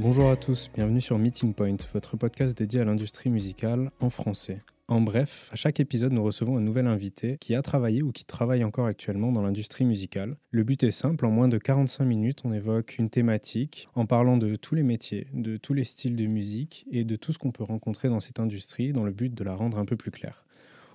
[0.00, 4.62] Bonjour à tous, bienvenue sur Meeting Point, votre podcast dédié à l'industrie musicale en français.
[4.86, 8.24] En bref, à chaque épisode, nous recevons un nouvel invité qui a travaillé ou qui
[8.24, 10.36] travaille encore actuellement dans l'industrie musicale.
[10.52, 14.36] Le but est simple, en moins de 45 minutes, on évoque une thématique en parlant
[14.36, 17.50] de tous les métiers, de tous les styles de musique et de tout ce qu'on
[17.50, 20.44] peut rencontrer dans cette industrie dans le but de la rendre un peu plus claire.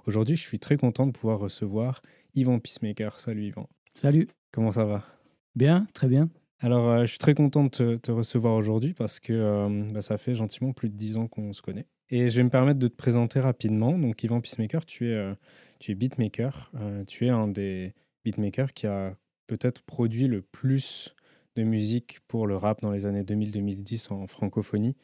[0.05, 2.02] Aujourd'hui, je suis très content de pouvoir recevoir
[2.35, 3.20] Yvan Peacemaker.
[3.20, 3.67] Salut Yvan.
[3.95, 4.30] Salut.
[4.54, 5.04] Comment ça va?
[5.58, 6.30] Bien, très bien.
[6.63, 10.17] Alors, euh, je suis très content de te, recevoir aujourd'hui parce que euh, bah, ça
[10.17, 11.88] fait gentiment plus de 10 ans qu'on se connaît.
[12.09, 13.99] Et je vais me permettre de te présenter rapidement.
[13.99, 15.36] Donc, Yvan Peacemaker, tu es, euh,
[15.80, 16.72] tu es beatmaker.
[17.05, 19.13] tu es un des beatmakers qui a
[19.48, 21.16] peut-être produit le plus
[21.58, 24.95] de musique pour le rap dans les années 2000-2010 en francophonie.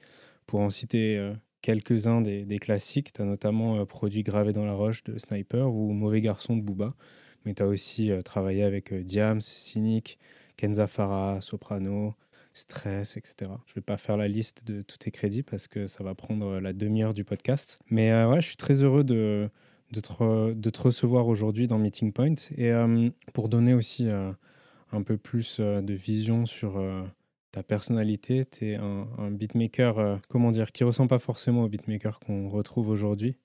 [0.46, 5.18] Pour en citer quelques-uns des, classiques, tu as notamment produit Gravé dans la roche de
[5.18, 6.96] Sniper ou Mauvais garçon de Booba.
[7.46, 10.18] Mais tu as aussi travaillé avec Diams, Cynic,
[10.60, 12.16] Kenza Farah, Soprano,
[12.52, 13.50] Stress, etc.
[13.66, 16.16] Je ne vais pas faire la liste de tous tes crédits parce que ça va
[16.16, 17.80] prendre la demi-heure du podcast.
[17.90, 19.50] Mais euh, ouais, je suis très heureux de,
[19.94, 22.36] de, te, de te recevoir aujourd'hui dans Meeting Point.
[22.58, 24.34] Et euh, pour donner aussi euh,
[24.92, 26.84] un peu plus de vision sur
[27.54, 32.20] ta personnalité, tu es un, un beatmaker, comment dire, qui ressemble pas forcément au beatmaker
[32.20, 33.38] qu'on retrouve aujourd'hui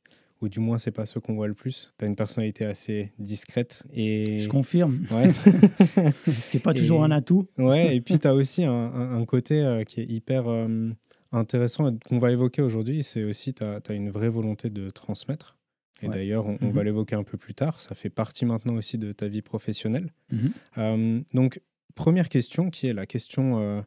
[0.45, 1.93] ou du moins c'est pas ce qu'on voit le plus.
[1.99, 5.07] Tu as une personnalité assez discrète et je confirme.
[5.11, 5.33] Ouais.
[6.27, 7.49] ce qui n'est pas toujours un atout.
[7.59, 10.91] ouais, et puis tu as aussi un, côté euh, qui est hyper euh,
[11.33, 15.57] intéressant qu'on va évoquer aujourd'hui, c'est aussi tu as, une vraie volonté de transmettre.
[16.03, 16.85] Et d'ailleurs, on, va mhm.
[16.85, 17.81] l'évoquer un peu plus tard.
[17.81, 20.13] Ça fait partie maintenant aussi de ta vie professionnelle.
[20.31, 20.53] Mhm.
[20.77, 21.61] Euh, donc,
[21.95, 23.85] première question qui est la question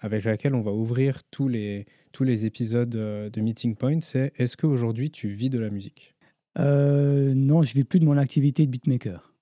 [0.00, 4.32] avec laquelle on va ouvrir tous les, tous les épisodes euh, de Meeting Point, c'est
[4.36, 6.14] est-ce qu'aujourd'hui tu vis de la musique?
[6.58, 9.34] Euh, Non, je vis plus de mon activité de beatmaker.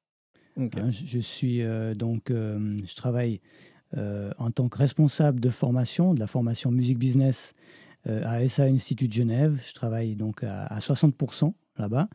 [0.57, 3.41] Hein, je, suis euh, donc, je travaille
[3.97, 7.55] en tant que responsable de formation, de la formation musique business
[8.05, 9.63] à SA Institut de Genève.
[9.67, 12.09] Je travaille donc à, 60% là-bas.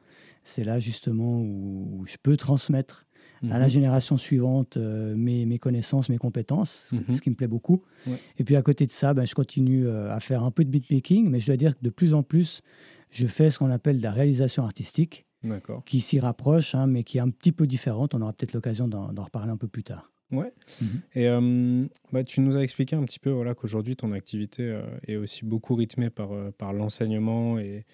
[0.43, 3.07] C'est là justement où, je peux transmettre
[3.51, 3.69] à la mhm.
[3.69, 7.19] génération suivante euh, mes, mes, connaissances, mes compétences, ce, mhm.
[7.19, 7.83] qui me plaît beaucoup.
[8.37, 10.69] Et puis à côté de ça, ben, je continue euh, à faire un peu de
[10.69, 12.61] beatmaking, mais je dois dire que de plus en plus,
[13.11, 15.25] je fais ce qu'on appelle de la réalisation artistique,
[15.85, 18.15] qui s'y rapproche, hein, mais qui est un petit peu différente.
[18.15, 20.09] On aura peut-être l'occasion d'en reparler un peu plus tard.
[20.31, 20.53] Ouais.
[20.81, 20.87] Mhm.
[21.15, 25.17] Et euh, bah, tu nous as expliqué un petit peu voilà, qu'aujourd'hui, ton activité est
[25.17, 27.85] aussi beaucoup rythmée par, par l'enseignement et,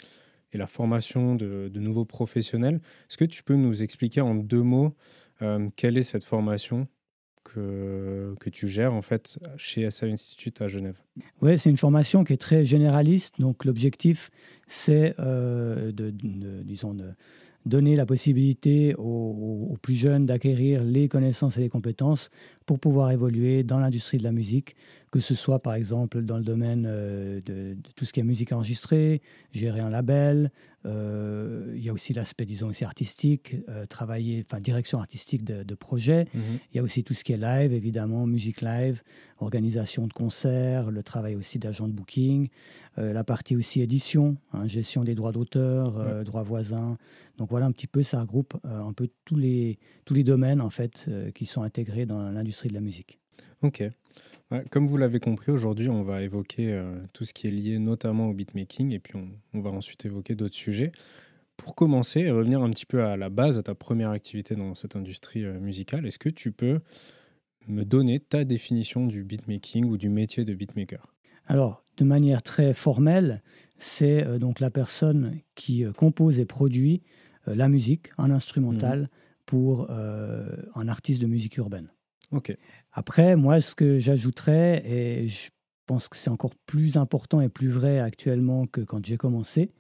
[0.53, 2.75] et, la formation de, de nouveaux professionnels.
[3.09, 4.95] Est-ce que tu peux nous expliquer en deux mots
[5.75, 6.87] quelle est cette formation
[7.43, 11.01] que, que, tu gères en fait chez SA Institute à Genève?
[11.41, 13.39] Oui, c'est une formation qui est très généraliste.
[13.39, 14.29] Donc l'objectif,
[14.67, 17.13] c'est euh, de, disons, de
[17.65, 22.29] donner la possibilité aux, plus jeunes d'acquérir les connaissances et les compétences
[22.69, 24.75] pour pouvoir évoluer dans l'industrie de la musique,
[25.09, 28.51] que ce soit par exemple dans le domaine euh, de, tout ce qui est musique
[28.51, 30.51] enregistrée, gérer un label,
[30.85, 35.75] euh, il y a aussi l'aspect, disons, aussi artistique, euh, travailler, enfin, direction artistique de,
[35.75, 36.27] projet.
[36.33, 36.41] Mhm.
[36.71, 39.01] Il y a aussi tout ce qui est live, évidemment, musique live,
[39.39, 42.49] organisation de concerts, le travail aussi d'agent de booking,
[42.97, 46.97] la partie aussi édition, hein, gestion des droits d'auteur, droits voisins.
[47.37, 50.69] Donc voilà un petit peu, ça regroupe un peu tous les, tous les domaines, en
[50.69, 53.19] fait, qui sont intégrés dans l'industrie de la musique.
[53.61, 53.83] Ok.
[54.71, 58.29] Comme vous l'avez compris, aujourd'hui, on va évoquer euh, tout ce qui est lié notamment
[58.29, 59.13] au beatmaking et puis
[59.53, 60.91] on, va ensuite évoquer d'autres sujets.
[61.55, 64.73] Pour commencer et revenir un petit peu à la base, à ta première activité dans
[64.73, 66.79] cette industrie euh, musicale, est-ce que tu peux
[67.67, 71.13] me donner ta définition du beatmaking ou du métier de beatmaker?
[71.45, 73.43] Alors, de manière très formelle,
[73.77, 77.03] c'est euh, donc la personne qui compose et produit
[77.45, 79.07] la musique, un instrumental, mmh
[79.45, 81.89] pour un artiste de musique urbaine.
[82.91, 85.49] Après, moi, ce que j'ajouterais, et je
[85.85, 89.71] pense que c'est encore plus important et plus vrai actuellement que quand j'ai commencé,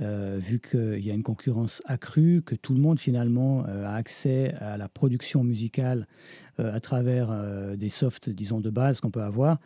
[0.00, 3.94] euh, vu qu'il y a une concurrence accrue, que tout le monde finalement euh, a
[3.94, 6.06] accès à la production musicale
[6.58, 7.34] euh, à travers
[7.76, 9.58] des softs, disons, de base qu'on peut avoir.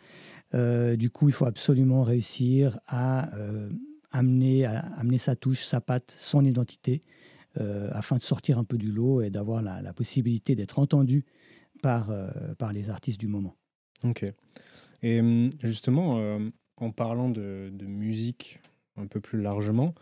[0.53, 3.29] du coup, il faut absolument réussir à
[4.11, 7.03] amener, amener sa touche, sa patte, son identité,
[7.91, 11.25] afin de sortir un peu du lot et d'avoir la possibilité d'être entendu
[11.81, 13.55] par, euh, par les artistes du moment.
[14.03, 14.25] Ok.
[15.01, 18.59] Et hum, justement, euh, en parlant de, musique
[18.97, 19.93] un peu plus largement,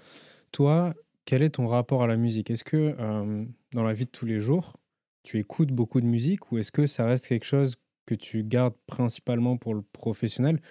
[0.52, 0.94] toi,
[1.26, 2.52] quel est ton rapport à la musique?
[2.52, 4.78] Est-ce que euh, dans la vie de tous les jours,
[5.24, 8.76] tu écoutes beaucoup de musique ou est-ce que ça reste quelque chose que tu gardes
[8.88, 10.62] principalement pour le professionnel?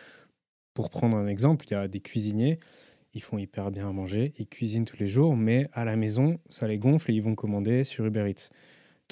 [0.75, 2.59] Pour prendre un exemple, il y a des cuisiniers,
[3.15, 6.39] ils font hyper bien à manger, ils cuisinent tous les jours, mais à la maison,
[6.49, 8.51] ça les gonfle et ils vont commander sur Uber Eats.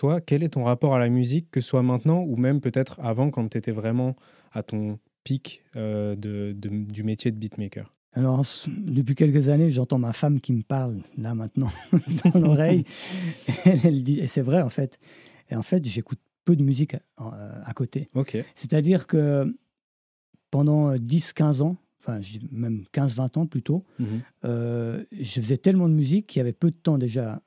[0.01, 2.99] Toi, quel est ton rapport à la musique, que ce soit maintenant ou même peut-être
[3.01, 4.17] avant quand tu étais vraiment
[4.51, 7.93] à ton pic de, de, du métier de beatmaker?
[8.15, 11.69] Alors, depuis quelques années, j'entends ma femme qui me parle, là maintenant,
[12.25, 12.87] dans l'oreille.
[13.67, 14.99] elle, dit, et c'est vrai en fait.
[15.51, 18.09] Et en fait, j'écoute peu de musique à, côté.
[18.15, 18.39] Ok.
[18.55, 19.55] C'est-à-dire que
[20.51, 22.21] pendant 10-15 ans, enfin
[22.51, 23.85] même 15-20 ans plutôt,
[24.47, 27.43] euh, je faisais tellement de musique qu'il y avait peu de temps déjà,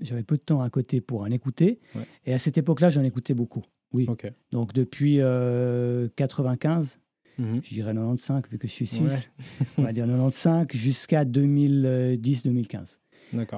[0.00, 1.80] j'avais peu de temps à côté pour en écouter.
[2.26, 3.64] Et à cette époque-là, j'en écoutais beaucoup.
[3.92, 4.06] Oui.
[4.50, 6.98] Donc depuis 95,
[7.38, 7.60] euh, mhm.
[7.62, 9.30] je dirais 95 vu que je suis 6,
[9.78, 12.98] on va dire 95 jusqu'à 2010-2015.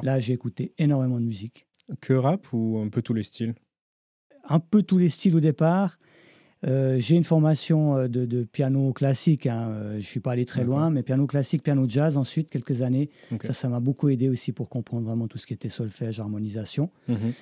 [0.02, 1.66] Là, j'ai écouté énormément de musique.
[2.00, 3.54] Que rap ou un peu tous les styles?
[4.48, 5.98] Un peu tous les styles au départ.
[6.66, 9.46] Euh, j'ai une formation euh, de, piano classique.
[9.46, 9.68] Hein.
[9.70, 12.82] Euh, je ne suis pas allé très loin, mais piano classique, piano jazz ensuite, quelques
[12.82, 13.10] années.
[13.42, 16.90] Ça, ça m'a beaucoup aidé aussi pour comprendre vraiment tout ce qui était solfège, harmonisation.
[17.08, 17.32] Mhm.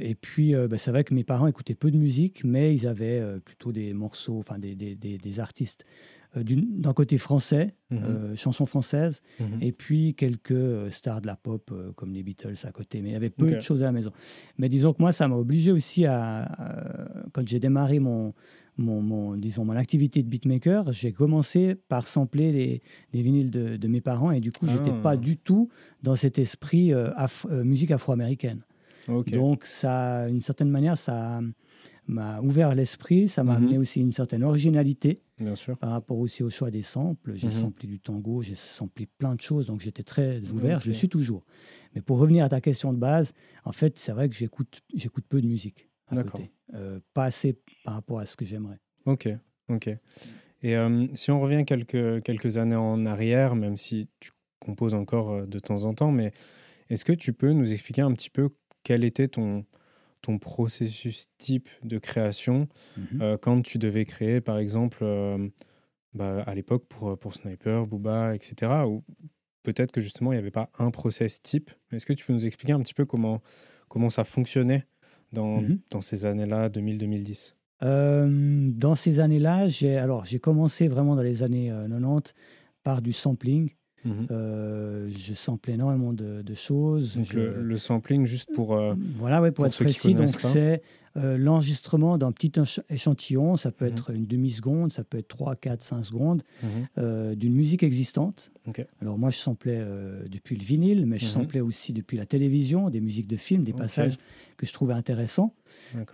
[0.00, 3.22] et puis, bah, c'est vrai que mes parents écoutaient peu de musique, mais ils avaient
[3.44, 5.84] plutôt des morceaux, enfin des, des, des, artistes
[6.23, 7.98] euh, d'un côté français, mhm.
[8.02, 9.58] euh, chansons françaises, mhm.
[9.60, 13.00] et puis quelques euh, stars de la pop comme les Beatles à côté.
[13.00, 14.10] Mais il y avait peu de choses à la maison.
[14.58, 16.48] Mais disons que moi, ça m'a obligé aussi à,
[17.32, 18.34] quand j'ai démarré mon,
[18.76, 22.82] mon, disons, mon activité de beatmaker, j'ai commencé par sampler les,
[23.12, 25.00] les vinyles de, de, mes parents, et du coup, j'étais ah.
[25.02, 25.68] pas du tout
[26.02, 26.92] dans cet esprit
[27.64, 28.62] musique afro-américaine.
[29.26, 31.40] Donc, ça, d'une certaine manière, ça
[32.06, 33.64] m'a ouvert l'esprit, ça m'a mhm.
[33.64, 35.22] amené aussi une certaine originalité.
[35.38, 35.76] Bien sûr.
[35.78, 37.32] Par rapport aussi au choix des samples.
[37.34, 37.52] J'ai mhm.
[37.52, 41.08] samplé du tango, j'ai samplé plein de choses, donc j'étais très ouvert, je le suis
[41.08, 41.44] toujours.
[41.94, 43.34] Mais pour revenir à ta question de base,
[43.64, 46.50] en fait, c'est vrai que j'écoute, j'écoute peu de musique à côté.
[46.74, 48.78] Euh, pas assez par rapport à ce que j'aimerais.
[49.06, 49.28] Ok,
[49.68, 49.88] ok.
[50.62, 54.30] Et euh, si on revient quelques, quelques années en arrière, même si tu
[54.60, 56.32] composes encore euh, de temps en temps, mais
[56.88, 58.48] est-ce que tu peux nous expliquer un petit peu
[58.82, 59.64] quel était ton,
[60.24, 63.20] ton processus type de création mhm.
[63.20, 65.48] euh, quand tu devais créer, par exemple, euh,
[66.14, 68.72] bah, à l'époque pour, pour Sniper, Booba, etc.
[68.86, 69.02] Ou
[69.62, 71.70] peut-être que justement, il n'y avait pas un process type.
[71.92, 73.42] Est-ce que tu peux nous expliquer un petit peu comment,
[73.88, 74.86] comment ça fonctionnait
[75.32, 81.22] dans, dans ces années-là, 2000-2010 euh, Dans ces années-là, j'ai alors j'ai commencé vraiment dans
[81.22, 82.34] les années 90
[82.82, 83.70] par du sampling.
[84.04, 84.26] Mhm.
[84.30, 87.18] Euh, je sample énormément de, choses.
[87.34, 88.74] le, sampling, juste pour.
[88.76, 90.82] Euh, voilà, ouais, pour, être précis, donc c'est
[91.16, 92.52] euh, l'enregistrement d'un petit
[92.90, 93.92] échantillon, ça peut mhm.
[93.92, 97.34] être une demi-seconde, ça peut être 3, 4, 5 secondes, mhm.
[97.34, 98.50] d'une musique existante.
[99.00, 99.84] Alors moi, je samplais
[100.28, 103.72] depuis le vinyle, mais je samplais aussi depuis la télévision, des musiques de films, des
[103.72, 104.16] passages
[104.56, 105.54] que je trouvais intéressants.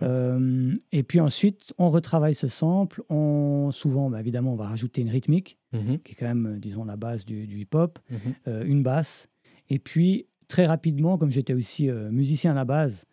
[0.01, 3.03] et puis ensuite, on retravaille ce sample.
[3.09, 5.57] On, souvent, bah, évidemment, on va rajouter une rythmique.
[5.73, 5.99] Mhm.
[5.99, 8.17] qui est quand même, disons, la base du, hip-hop, mhm.
[8.47, 9.29] euh, une basse.
[9.69, 13.05] Et puis, très rapidement, comme j'étais aussi euh, musicien à la base,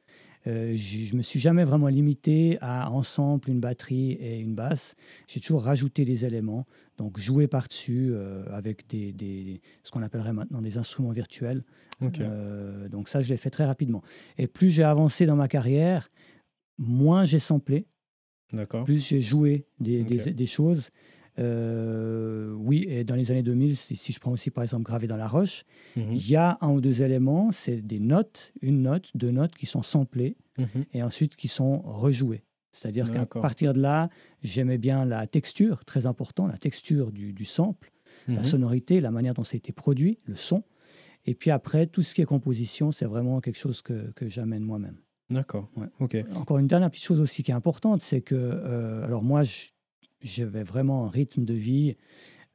[0.46, 4.94] euh, je ne me suis jamais vraiment limité à ensemble une batterie et une basse.
[5.26, 8.14] J'ai toujours rajouté des éléments, donc jouer par-dessus
[8.50, 11.64] avec des, des, ce qu'on appellerait maintenant des instruments virtuels.
[12.90, 14.02] donc ça, je l'ai fait très rapidement.
[14.38, 16.11] Et plus j'ai avancé dans ma carrière,
[16.79, 17.87] moins j'ai samplé,
[18.85, 20.90] plus j'ai joué des, des choses.
[21.38, 25.17] Euh, oui, et dans les années 2000, si, je prends aussi par exemple gravé dans
[25.17, 25.64] la roche,
[25.96, 26.12] mhm.
[26.12, 29.67] il y a un ou deux éléments, c'est des notes, une note, deux notes qui
[29.67, 30.85] sont samplées mhm.
[30.94, 32.45] et ensuite qui sont rejouées.
[32.73, 34.09] C'est-à-dire qu'à partir de là,
[34.42, 37.90] j'aimais bien la texture, très important, la texture du, sample,
[38.28, 38.45] la mhm.
[38.45, 40.62] sonorité, la manière dont ça a été produit, le son.
[41.26, 44.62] Et puis après, tout ce qui est composition, c'est vraiment quelque chose que, que j'amène
[44.62, 44.99] moi-même.
[45.30, 45.68] D'accord.
[46.00, 46.16] Ok.
[46.35, 49.66] Encore une dernière petite chose aussi qui est importante, c'est que, euh, alors moi, je,
[50.20, 51.96] j'avais vraiment un rythme de vie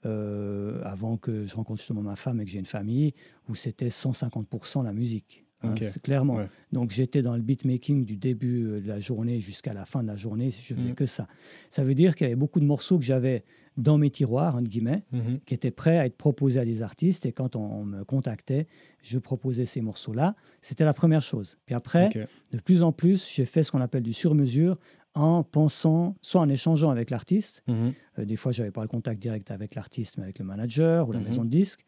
[0.06, 3.14] euh, avant que je rencontre justement ma femme et que j'ai une famille
[3.48, 5.46] où c'était 150% la musique.
[5.64, 6.40] Hein, clairement.
[6.74, 10.18] Donc j'étais dans le beatmaking du début de la journée jusqu'à la fin de la
[10.18, 10.96] journée, je faisais mm.
[10.96, 11.28] que ça.
[11.70, 13.46] Ça veut dire qu'il y avait beaucoup de morceaux que j'avais
[13.78, 15.40] dans mes tiroirs, entre guillemets, mm-hmm.
[15.46, 17.26] qui étaient prêts à être proposés à des artistes.
[17.26, 18.68] Et quand on, me contactait,
[19.02, 20.36] je proposais ces morceaux-là.
[20.62, 21.58] C'était la première chose.
[21.66, 22.10] Puis après,
[22.52, 24.78] de plus en plus, j'ai fait ce qu'on appelle du sur-mesure
[25.16, 27.94] en pensant, soit en échangeant avec l'artiste, mhm.
[28.20, 31.08] euh, des fois je n'avais pas le contact direct avec l'artiste, mais avec le manager
[31.08, 31.26] ou la mhm.
[31.26, 31.86] maison de disque,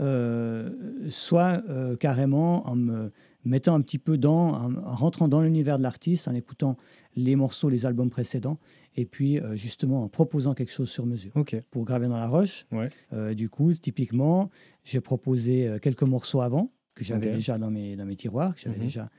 [0.00, 3.12] euh, soit euh, carrément en me
[3.44, 6.76] mettant un petit peu dans, en, rentrant dans l'univers de l'artiste, en écoutant
[7.14, 8.58] les morceaux, les albums précédents,
[8.96, 11.32] et puis justement en proposant quelque chose sur mesure.
[11.70, 12.66] Pour graver dans la roche,
[13.34, 14.48] du coup, typiquement,
[14.84, 18.76] j'ai proposé quelques morceaux avant, que j'avais déjà dans mes, dans mes tiroirs, que j'avais
[18.76, 18.82] mhm.
[18.82, 19.10] déjà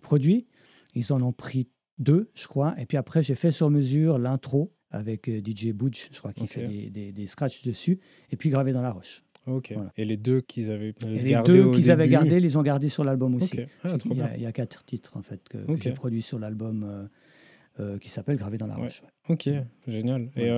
[0.00, 0.46] produits.
[0.94, 1.68] Ils en ont pris
[1.98, 2.74] deux, je crois.
[2.78, 6.46] Et puis après, j'ai fait sur mesure l'intro avec euh, DJ Butch, je crois, qui
[6.46, 7.98] fait des, des, scratchs dessus,
[8.30, 9.24] et puis gravé dans la roche.
[9.46, 9.74] Ok.
[9.96, 12.88] Et les deux qu'ils avaient euh, et Les deux qu'ils avaient gardés, ils ont gardés
[12.88, 13.58] sur l'album aussi.
[13.82, 13.96] Ah,
[14.36, 17.08] il, y a, quatre titres en fait que, j'ai produits sur l'album
[18.00, 19.02] qui s'appelle Gravé dans la roche.
[19.28, 19.48] Ok,
[19.88, 20.30] génial.
[20.36, 20.50] Et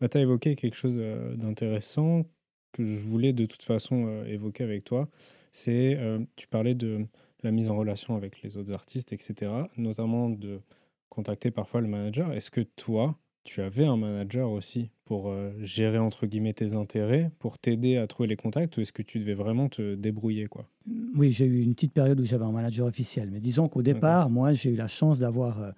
[0.00, 1.02] bah, tu as évoqué quelque chose
[1.36, 2.24] d'intéressant
[2.72, 5.08] que je voulais de toute façon évoquer avec toi.
[5.50, 5.98] C'est,
[6.36, 7.06] tu parlais de
[7.42, 10.60] la mise en relation avec les autres artistes, etc., notamment de
[11.08, 12.32] contacter parfois le manager.
[12.32, 17.30] Est-ce que toi, tu avais un manager aussi pour euh, gérer entre guillemets tes intérêts,
[17.38, 20.68] pour t'aider à trouver les contacts, ou est-ce que tu devais vraiment te débrouiller quoi?
[21.16, 24.30] Oui, j'ai eu une petite période où j'avais un manager officiel, mais disons qu'au départ,
[24.30, 25.70] moi, j'ai eu la chance d'avoir euh,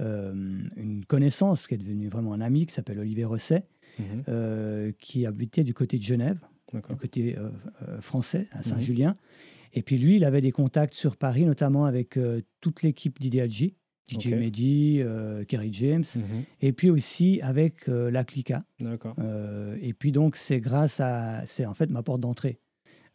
[0.00, 0.32] euh,
[0.76, 3.64] une connaissance qui est devenue vraiment un ami, qui s'appelle Olivier Rosset,
[3.98, 4.92] mhm.
[4.98, 6.40] qui habitait du côté de Genève,
[6.72, 7.36] du côté
[8.00, 8.62] français, à mhm.
[8.62, 9.16] Saint-Julien.
[9.74, 12.18] Et puis lui, il avait des contacts sur Paris, notamment avec
[12.60, 13.76] toute l'équipe d'Idealgy
[14.10, 16.44] DJ Mehdi, euh, Kerry James, mhm.
[16.60, 18.64] et puis aussi avec euh, la Clica.
[18.80, 19.14] D'accord.
[19.18, 21.44] Euh, et puis donc, c'est grâce à.
[21.46, 22.60] C'est en fait ma porte d'entrée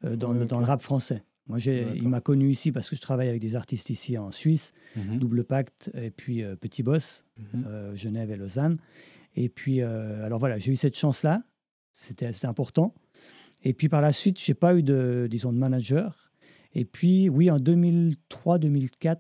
[0.02, 1.24] dans, dans, le rap français.
[1.48, 4.74] Moi, il m'a connu ici parce que je travaille avec des artistes ici en Suisse,
[4.96, 5.18] mhm.
[5.18, 7.96] Double Pacte et puis Petit Boss, mhm.
[7.96, 8.78] Genève et Lausanne.
[9.36, 11.44] Et puis, alors voilà, j'ai eu cette chance-là,
[11.92, 12.96] c'était important.
[13.64, 16.29] Et puis par la suite, j'ai pas eu de, disons, de manager.
[16.74, 19.16] Et puis, oui, en 2003-2004,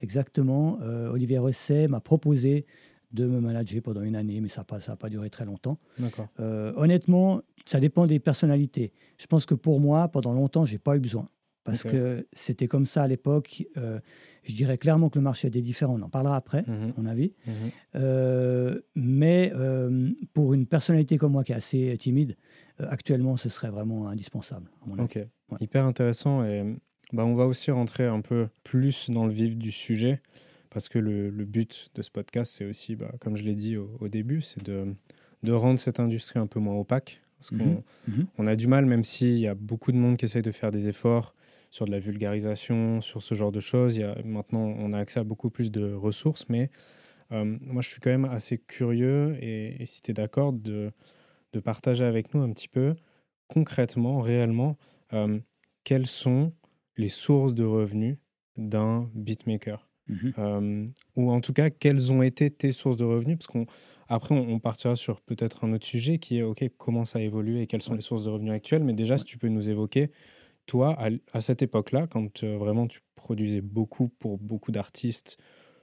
[0.00, 2.66] exactement, euh, Olivier Rosset m'a proposé
[3.12, 5.78] de me manager pendant une année, mais ça n'a pas, pas duré très longtemps.
[6.40, 8.92] Euh, honnêtement, ça dépend des personnalités.
[9.18, 11.28] Je pense que pour moi, pendant longtemps, je n'ai pas eu besoin.
[11.66, 13.64] Parce que c'était comme ça à l'époque.
[13.76, 14.00] Euh,
[14.44, 15.98] je dirais clairement que le marché était différent.
[15.98, 16.92] On en parlera après, mhm.
[16.96, 17.32] à mon avis.
[17.46, 18.80] Mhm.
[18.94, 19.52] mais
[20.32, 22.36] pour une personnalité comme moi qui est assez timide,
[22.78, 24.70] actuellement, ce serait vraiment indispensable.
[24.84, 25.18] À mon ok,
[25.60, 26.44] hyper intéressant.
[26.44, 26.64] Et
[27.12, 30.20] bah, on va aussi rentrer un peu plus dans le vif du sujet,
[30.70, 34.08] parce que le, but de ce podcast, c'est aussi, bah, comme je l'ai dit au,
[34.08, 34.94] début, c'est de,
[35.42, 37.22] de, rendre cette industrie un peu moins opaque.
[37.38, 37.82] Parce qu'on mhm.
[38.08, 38.26] Mhm.
[38.38, 40.70] on a du mal, même s'il y a beaucoup de monde qui essaye de faire
[40.70, 41.34] des efforts
[41.76, 43.96] sur de la vulgarisation, sur ce genre de choses.
[43.96, 46.70] Il y a, maintenant, on a accès à beaucoup plus de ressources, mais
[47.32, 50.90] euh, moi, je suis quand même assez curieux, et, si tu es d'accord, de,
[51.52, 52.94] de, partager avec nous un petit peu,
[53.46, 54.78] concrètement, réellement,
[55.12, 55.38] euh,
[55.84, 56.52] quels sont
[56.96, 58.16] les sources de revenus
[58.56, 59.86] d'un beatmaker?
[60.08, 60.32] Mhm.
[60.38, 63.36] euh, Ou en tout cas, quelles ont été tes sources de revenus?
[63.38, 67.18] Parce qu'après, on, on, partira sur peut-être un autre sujet qui est OK, comment ça
[67.18, 68.84] a évolué et quelles sont les sources de revenus actuelles.
[68.84, 70.10] Mais déjà, si tu peux nous évoquer,
[70.66, 70.98] toi,
[71.32, 75.38] à, cette époque-là, quand euh, vraiment tu produisais beaucoup pour beaucoup d'artistes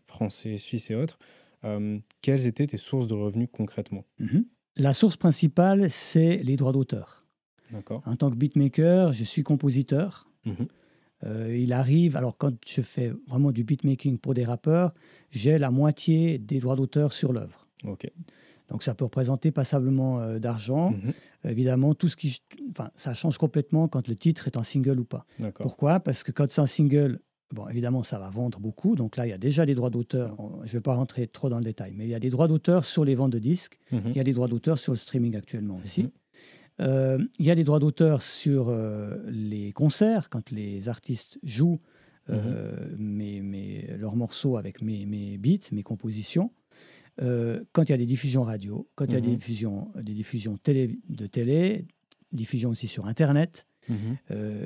[0.07, 1.17] français, suisses et autres,
[1.63, 4.05] euh, quelles étaient tes sources de revenus concrètement?
[4.19, 4.45] Mhm.
[4.75, 7.25] La source principale, c'est les droits d'auteur.
[8.05, 10.29] En tant que beatmaker, je suis compositeur.
[10.45, 10.65] Mhm.
[11.25, 14.93] Euh, il arrive, alors quand je fais vraiment du beatmaking pour des rappeurs,
[15.31, 17.67] j'ai la moitié des droits d'auteur sur l'œuvre.
[18.73, 20.91] Donc ça peut représenter passablement euh, d'argent.
[20.91, 21.13] Mhm.
[21.45, 25.05] Évidemment, tout ce qui, enfin, ça change complètement quand le titre est un single ou
[25.05, 25.25] pas.
[25.59, 25.99] Pourquoi?
[25.99, 27.19] Parce que quand c'est un single,
[27.53, 28.95] bon, évidemment, ça va vendre beaucoup.
[28.95, 30.35] Donc là, il y a déjà des droits d'auteur.
[30.63, 32.47] Je ne vais pas rentrer trop dans le détail, mais il y a des droits
[32.47, 33.79] d'auteur sur les ventes de disques.
[33.91, 34.01] Mhm.
[34.07, 36.03] Il y a des droits d'auteur sur le streaming actuellement aussi.
[36.03, 36.11] Mhm.
[36.81, 41.79] Euh, il y a des droits d'auteur sur euh, les concerts, quand les artistes jouent
[42.29, 42.71] euh,
[43.99, 46.51] leurs morceaux avec mes, mes, beats, mes compositions.
[47.17, 49.35] Quand il y a des diffusions radio, quand il y a des mhm.
[49.35, 51.87] diffusions, des diffusions télé, de télé,
[52.31, 54.17] diffusions aussi sur Internet, mhm.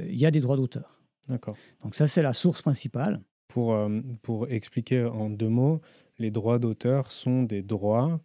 [0.10, 1.02] il y a des droits d'auteur.
[1.28, 1.58] D'accord.
[1.84, 3.22] Donc ça, c'est la source principale.
[3.50, 3.78] Pour,
[4.24, 5.82] pour expliquer en deux mots,
[6.20, 8.20] les droits d'auteur sont des droits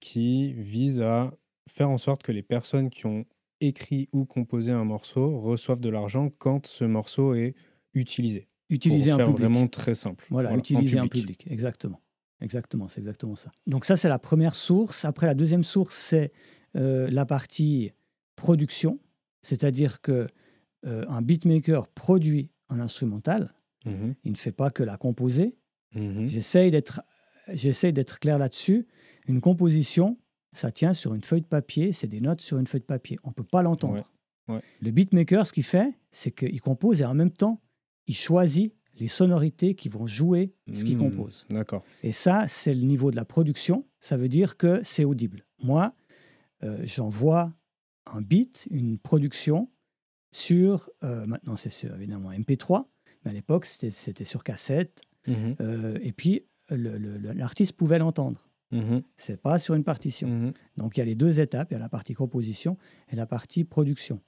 [0.00, 1.32] qui visent à
[1.68, 3.24] faire en sorte que les personnes qui ont
[3.60, 7.54] écrit ou composé un morceau reçoivent de l'argent quand ce morceau est
[7.94, 8.48] utilisé.
[8.70, 9.38] Utilisé en public.
[9.38, 10.26] vraiment très simple.
[10.30, 11.46] Voilà, utilisé en public.
[11.50, 12.00] Exactement.
[12.40, 13.50] Exactement, c'est exactement ça.
[13.66, 15.04] Donc ça, c'est la première source.
[15.04, 16.32] Après, la deuxième source, c'est
[16.76, 17.92] euh, la partie
[18.36, 19.00] production,
[19.42, 20.28] c'est-à-dire que
[20.86, 23.52] euh, un beatmaker produit un instrumental.
[23.84, 24.14] Mhm.
[24.24, 25.56] Il ne fait pas que la composer.
[25.94, 26.26] Mhm.
[26.70, 27.02] D'être,
[27.48, 28.86] j'essaye d'être clair là-dessus.
[29.26, 30.18] Une composition,
[30.52, 33.16] ça tient sur une feuille de papier, c'est des notes sur une feuille de papier.
[33.24, 34.08] On ne peut pas l'entendre.
[34.80, 37.60] Le beatmaker, ce qu'il fait, c'est qu'il compose et en même temps,
[38.06, 41.46] il choisit les sonorités qui vont jouer ce qu'il hmm, compose.
[41.50, 41.84] D'accord.
[42.02, 43.84] Et ça, c'est le niveau de la production.
[44.00, 45.44] Ça veut dire que c'est audible.
[45.62, 45.94] Moi,
[46.64, 47.52] euh, j'envoie
[48.06, 49.70] un beat, une production
[50.32, 52.86] sur, euh, maintenant c'est évidemment MP3,
[53.24, 55.02] mais à l'époque c'était sur cassette.
[55.26, 55.56] Mhm.
[55.60, 58.48] Euh, et puis l'artiste pouvait l'entendre.
[58.72, 59.02] Mhm.
[59.16, 60.28] C'est pas sur une partition.
[60.28, 60.52] Mhm.
[60.76, 62.76] Donc il y a les deux étapes, il y a la partie composition
[63.10, 64.20] et la partie production.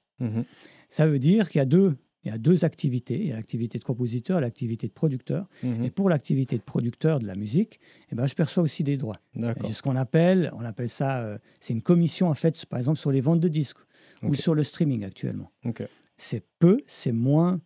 [0.91, 3.19] Ça veut dire qu'il y a deux, il y a deux activités.
[3.19, 5.49] Il y a l'activité de compositeur et l'activité de producteur.
[5.83, 7.81] Et pour l'activité de producteur de la musique,
[8.12, 9.21] eh ben, je perçois aussi des droits.
[9.35, 12.99] C'est ce qu'on appelle, on appelle ça, euh, c'est une commission en fait, par exemple
[12.99, 13.79] sur les ventes de disques
[14.23, 15.50] ou sur le streaming actuellement.
[16.17, 17.61] C'est peu, c'est moins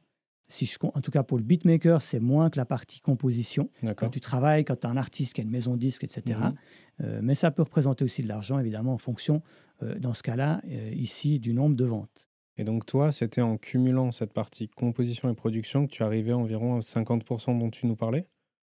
[0.47, 3.71] Si je, en tout cas pour le beatmaker, c'est moins que la partie composition.
[3.97, 6.23] Quand tu travailles, quand tu as un artiste qui a une maison de disques, etc.
[6.39, 6.55] Mhm.
[7.01, 9.43] Euh, mais ça peut représenter aussi de l'argent, évidemment, en fonction,
[9.83, 10.61] euh, dans ce cas-là,
[10.93, 12.29] ici, du nombre de ventes.
[12.57, 16.77] Et donc toi, c'était en cumulant cette partie composition et production que tu arrivais environ
[16.77, 18.29] à 50% dont tu nous parlais?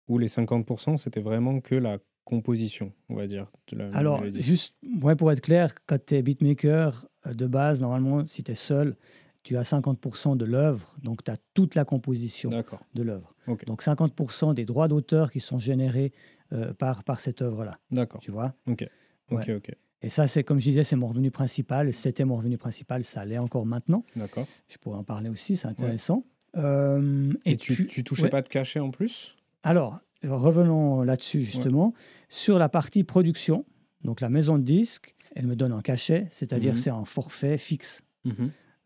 [0.07, 5.15] Ou les 50%, c'était vraiment que la composition, on va dire la Alors, juste ouais,
[5.15, 8.95] pour être clair, quand tu es beatmaker, euh, de base, normalement, si tu es seul,
[9.43, 12.49] tu as 50% de l'œuvre, donc tu as toute la composition
[12.93, 13.33] de l'œuvre.
[13.47, 13.65] Ok.
[13.65, 16.11] Donc 50% des droits d'auteur qui sont générés
[16.51, 18.21] euh, par, par cette œuvre-là, D'accord.
[18.21, 18.53] tu vois?
[18.67, 18.85] Ok.
[19.31, 19.55] Ok, Ouais.
[19.55, 19.71] ok.
[20.01, 21.93] Et ça, c'est comme je disais, c'est mon revenu principal.
[21.93, 24.05] C'était mon revenu principal, ça l'est encore maintenant.
[24.15, 24.47] D'accord.
[24.69, 26.25] Je pourrais en parler aussi, c'est intéressant.
[26.57, 28.29] Euh, Et, tu, tu touchais ouais.
[28.29, 29.35] pas de cachet en plus?
[29.63, 31.93] Alors, revenons là-dessus justement.
[32.29, 33.65] Sur la partie production,
[34.03, 36.77] donc la maison de disques, elle me donne un cachet, c'est-à-dire Mhm.
[36.77, 38.01] c'est un forfait fixe,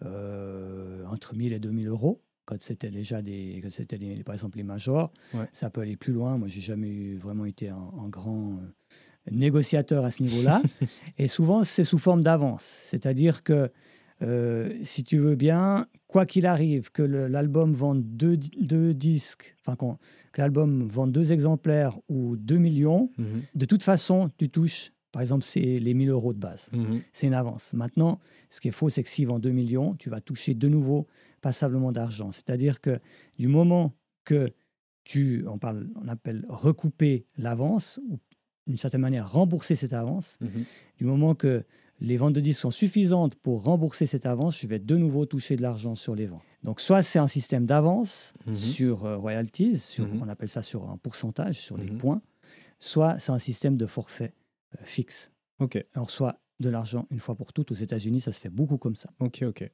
[0.04, 2.22] euh, entre 1000 et 2000 euros.
[2.46, 5.14] Quand c'était déjà des, quand c'était par exemple les majors,
[5.54, 6.38] ça peut aller plus loin.
[6.38, 8.74] Moi, j'ai jamais eu- vraiment été un grand euh,
[9.32, 10.62] négociateur à ce niveau-là.
[11.18, 13.72] et souvent, c'est sous forme d'avance, c'est-à-dire que
[14.22, 19.76] euh, si tu veux bien, quoi qu'il arrive, que l'album vende deux, deux disques, enfin
[19.76, 19.98] qu'on-
[20.32, 23.42] que l'album vende deux exemplaires ou 2 millions, Mhm.
[23.56, 26.70] de toute façon, tu touches, par exemple, c'est les 1000 euros de base.
[26.72, 27.02] Mhm.
[27.12, 27.74] C'est une avance.
[27.74, 30.70] Maintenant, ce qui est faux, c'est que s'il vend 2 millions, tu vas toucher de
[30.70, 31.08] nouveau
[31.42, 32.32] passablement d'argent.
[32.32, 33.00] C'est-à-dire que
[33.38, 34.52] du moment que
[35.04, 38.20] tu, on, parle, on appelle recouper l'avance, ou
[38.68, 40.64] d'une certaine manière rembourser cette avance, Mhm.
[40.98, 41.64] du moment que
[42.00, 45.56] les ventes de disques sont suffisantes pour rembourser cette avance, je vais de nouveau toucher
[45.56, 46.42] de l'argent sur les ventes.
[46.64, 48.56] Donc soit c'est un système d'avance Mhm.
[48.56, 50.22] sur euh, royalties, sur, Mhm.
[50.24, 52.22] on appelle ça sur un pourcentage, sur des points,
[52.80, 54.34] soit c'est un système de forfait
[54.76, 55.32] euh, fixe.
[55.60, 55.76] Ok.
[55.76, 57.72] Et on reçoit de l'argent une fois pour toutes.
[57.72, 59.10] Aux États-Unis, ça se fait beaucoup comme ça.
[59.20, 59.70] Ok, ok.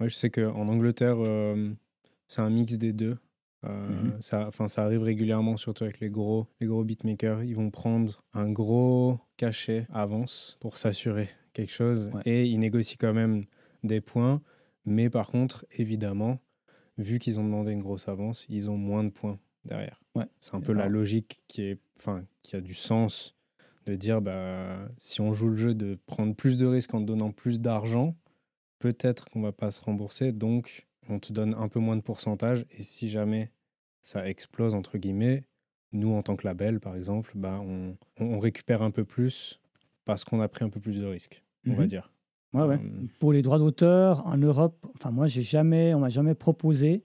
[0.00, 1.72] Ouais, je sais qu'en Angleterre, euh,
[2.28, 3.18] c'est un mix des deux.
[3.64, 4.22] Euh, Mhm.
[4.22, 7.42] ça, enfin, ça arrive régulièrement, surtout avec les gros, les gros beatmakers.
[7.42, 12.22] Ils vont prendre un gros cachet avance pour s'assurer quelque chose Ouais.
[12.24, 13.44] et ils négocient quand même
[13.82, 14.40] des points.
[14.84, 16.38] Mais par contre, évidemment,
[16.98, 20.00] vu qu'ils ont demandé une grosse avance, ils ont moins de points derrière.
[20.14, 20.26] Ouais.
[20.40, 23.34] C'est un peu la logique qui, est, enfin, qui a du sens
[23.86, 27.32] de dire bah, si on joue le jeu de prendre plus de risques en donnant
[27.32, 28.14] plus d'argent,
[28.78, 32.66] peut-être qu'on va pas se rembourser, donc on te donne un peu moins de pourcentage.
[32.70, 33.50] Et si jamais
[34.08, 35.44] ça explose, entre guillemets,
[35.92, 39.60] nous, en tant que label, par exemple, bah, on, on- récupère un peu plus
[40.06, 41.88] parce qu'on a pris un peu plus de risques, on va Mhm.
[41.88, 42.10] dire.
[42.54, 42.80] Ouais, ouais.
[43.18, 47.04] Pour les droits d'auteur, en Europe, enfin moi, j'ai jamais, on m'a jamais proposé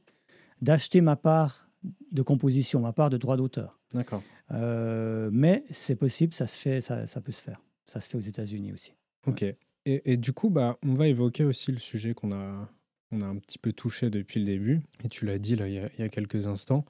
[0.61, 1.69] d'acheter ma part
[2.11, 3.77] de composition, ma part de droit d'auteur.
[3.93, 4.23] D'accord.
[4.51, 7.59] Euh, mais c'est possible, ça se fait, ça, ça peut se faire.
[7.85, 8.93] Ça se fait aux États-Unis aussi.
[9.27, 9.43] Ok.
[9.43, 12.69] Et, et du coup, bah, on va évoquer aussi le sujet qu'on a,
[13.13, 14.82] on a un petit peu touché depuis le début.
[15.04, 16.86] Et tu l'as dit là, il, y a, il y a quelques instants.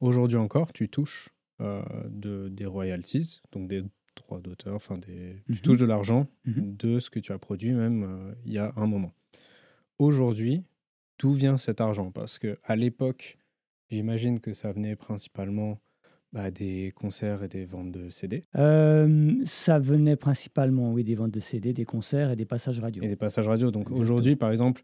[0.00, 1.28] Aujourd'hui encore, tu touches
[1.60, 3.82] euh, de, des royalties, donc des
[4.16, 5.58] droits d'auteur, enfin des, tu Mhm.
[5.62, 6.76] touches de l'argent Mhm.
[6.76, 9.12] de ce que tu as produit même euh, il y a un moment.
[9.98, 10.64] Aujourd'hui,
[11.18, 12.10] d'où vient cet argent?
[12.10, 13.36] Parce que à l'époque,
[13.90, 15.78] j'imagine que ça venait principalement
[16.32, 21.32] bah, des concerts et des ventes de CD Euh, ça venait principalement, oui, des ventes
[21.32, 23.02] de CD, des concerts et des passages radio.
[23.02, 23.70] et des passages radio.
[23.70, 24.82] Donc aujourd'hui, par exemple,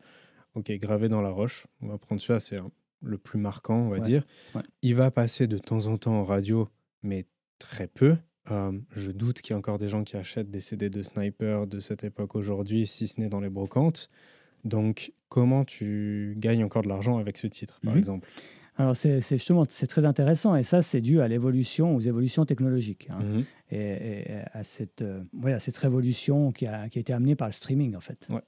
[0.57, 2.71] ok, gravé dans la roche, on va prendre celui-là, c'est hein,
[3.03, 4.27] le plus marquant, on va Ouais, dire.
[4.55, 4.63] ouais.
[4.83, 6.69] Il va passer de temps en temps en radio,
[7.03, 7.27] mais
[7.59, 8.17] très peu.
[8.51, 11.67] Euh, je doute qu'il y ait encore des gens qui achètent des CD de Sniper
[11.67, 14.09] de cette époque aujourd'hui, si ce n'est dans les brocantes.
[14.65, 17.99] Donc, comment tu gagnes encore de l'argent avec ce titre, par Mhm.
[17.99, 18.29] exemple?
[18.79, 23.09] Alors c'est justement, c'est très intéressant et ça, c'est dû à l'évolution, aux évolutions technologiques.
[23.11, 23.21] hein.
[23.23, 23.45] Mhm.
[23.71, 23.79] et,
[24.33, 27.49] et à, cette, euh, ouais, à cette révolution qui a, qui a été amenée par
[27.49, 28.27] le streaming, en fait.
[28.31, 28.43] Ouais.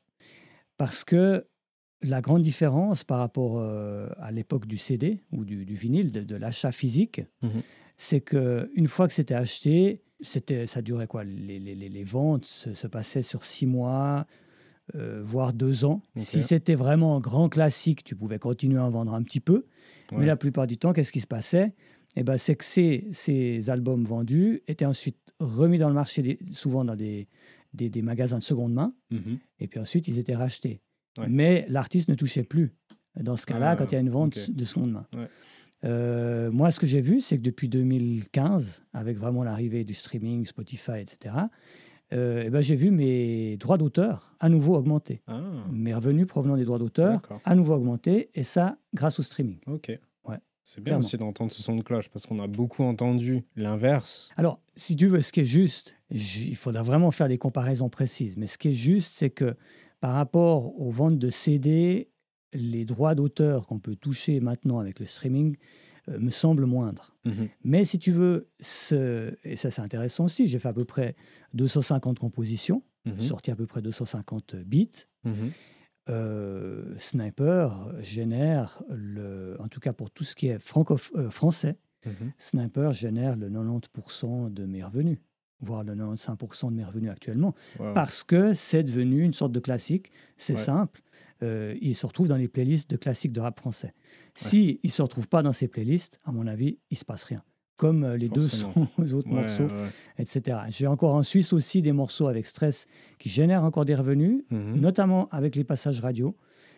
[0.77, 1.47] Parce que
[2.03, 6.23] la grande différence par rapport euh, à l'époque du CD ou du, du vinyle, de,
[6.23, 7.63] de l'achat physique, Mhm.
[7.97, 11.25] c'est qu'une fois que c'était acheté, c'était, ça durait quoi?
[11.25, 14.27] Les, les- les- les ventes se, se passaient sur six mois,
[14.95, 16.01] euh, voire deux ans.
[16.17, 19.67] Si c'était vraiment un grand classique, tu pouvais continuer à en vendre un petit peu.
[20.13, 20.19] Ouais.
[20.19, 21.75] Mais la plupart du temps, qu'est-ce qui se passait?
[22.17, 26.85] Eh ben, C'est que ces, ces albums vendus étaient ensuite remis dans le marché, souvent
[26.85, 27.29] dans des,
[27.75, 29.39] des, des magasins de seconde main, Mhm.
[29.61, 30.81] et puis ensuite ils étaient rachetés.
[31.19, 31.27] Ouais.
[31.29, 32.73] Mais l'artiste ne touchait plus
[33.21, 35.07] dans ce cas-là Ah, quand il y a une vente de seconde main.
[35.15, 35.29] Ouais.
[35.85, 40.45] Euh, moi, ce que j'ai vu, c'est que depuis 2015, avec vraiment l'arrivée du streaming,
[40.47, 41.35] Spotify, etc.,
[42.15, 45.21] euh, eh ben, j'ai vu mes droits d'auteur à nouveau augmenter.
[45.27, 49.59] Ah, Mes revenus provenant des droits d'auteur à nouveau augmenter, et ça grâce au streaming.
[49.67, 49.89] Ok.
[50.27, 51.01] Ouais, C'est bien clairement.
[51.05, 54.31] aussi d'entendre ce son de cloche parce qu'on a beaucoup entendu l'inverse.
[54.39, 58.37] Alors, si tu veux, ce qui est juste, il faudra vraiment faire des comparaisons précises,
[58.39, 59.55] mais ce qui est juste, c'est que
[60.01, 62.11] par rapport aux ventes de CD,
[62.53, 65.57] les droits d'auteur qu'on peut toucher maintenant avec le streaming
[66.09, 67.15] euh, me semblent moindres.
[67.25, 67.49] Mhm.
[67.65, 71.15] Mais si tu veux, ce, et ça c'est intéressant aussi, j'ai fait à peu près
[71.55, 73.21] 250 compositions, Mhm.
[73.21, 74.91] sorti à peu près 250 bits.
[75.25, 75.51] Mhm.
[76.11, 81.77] Euh, Sniper génère, le, en tout cas pour tout ce qui est francof- euh, français,
[82.07, 82.33] Mhm.
[82.39, 85.19] Sniper génère le 90% de mes revenus,
[85.61, 87.95] voire le 95% de mes revenus actuellement, Wow.
[87.95, 90.59] parce que c'est devenu une sorte de classique, c'est Ouais.
[90.59, 91.03] simple,
[91.43, 93.95] euh, il se retrouve dans les playlists de classiques de rap français.
[94.35, 97.05] Si il ne se retrouve pas dans ces playlists, à mon avis, il ne se
[97.05, 97.43] passe rien.
[97.77, 98.75] Comme euh, les Forcément.
[98.99, 99.91] deux autres Ouais, morceaux, ouais.
[100.19, 100.59] etc.
[100.71, 102.87] J'ai encore en Suisse aussi des morceaux avec Stress
[103.19, 104.81] qui génèrent encore des revenus, Mhm.
[104.81, 106.37] notamment avec les passages radio,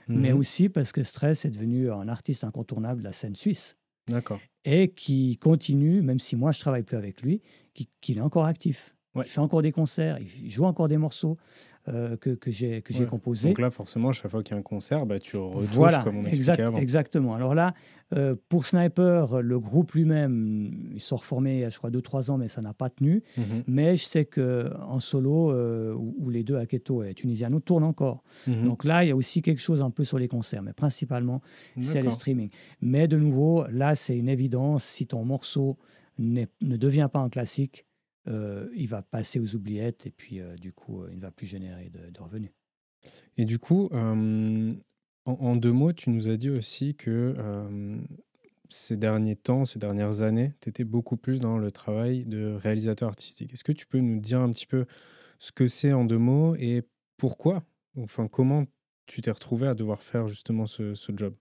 [0.09, 0.39] mais Mhm.
[0.39, 3.77] aussi parce que Stress est devenu un artiste incontournable de la scène suisse
[4.09, 4.41] D'accord.
[4.65, 7.41] et qui continue, même si moi je travaille plus avec lui,
[7.75, 8.95] qui- qu'il est encore actif.
[9.15, 9.25] Ouais.
[9.27, 11.37] Il fait encore des concerts, il joue encore des morceaux
[11.91, 13.07] euh, que, que j'ai Ouais.
[13.07, 13.49] composés.
[13.49, 16.17] Donc là, forcément, chaque fois qu'il y a un concert, bah, tu retouches Voilà, comme
[16.19, 16.79] on exact- expliquait avant.
[16.79, 17.35] exactement.
[17.35, 17.75] Alors là,
[18.15, 22.31] euh, pour Sniper, le groupe lui-même, ils sont reformés il y a, je crois, 2-3
[22.31, 23.23] ans, mais ça n'a pas tenu.
[23.37, 23.65] Mhm.
[23.67, 28.23] Mais je sais qu'en solo, euh, où, où les deux, Aketo et Tunisiano, tournent encore.
[28.47, 28.65] Mhm.
[28.65, 31.41] Donc là, il y a aussi quelque chose un peu sur les concerts, mais principalement,
[31.81, 32.13] c'est D'accord.
[32.13, 32.51] streaming.
[32.81, 34.85] Mais de nouveau, là, c'est une évidence.
[34.85, 35.77] Si ton morceau
[36.19, 37.87] ne devient pas un classique,
[38.75, 41.47] il va passer aux oubliettes et puis, euh, du coup, euh, il ne va plus
[41.47, 42.51] générer de, de revenus.
[43.37, 44.75] Et du coup, euh,
[45.25, 47.97] en, en deux mots, tu nous as dit aussi que euh,
[48.69, 53.09] ces derniers temps, ces dernières années, tu étais beaucoup plus dans le travail de réalisateur
[53.09, 53.53] artistique.
[53.53, 54.87] Est-ce que tu peux nous dire un petit peu
[55.39, 56.83] ce que c'est en deux mots et
[57.17, 57.65] pourquoi
[57.97, 58.67] Enfin, comment
[59.07, 61.35] tu t'es retrouvé à devoir faire justement ce, ce job?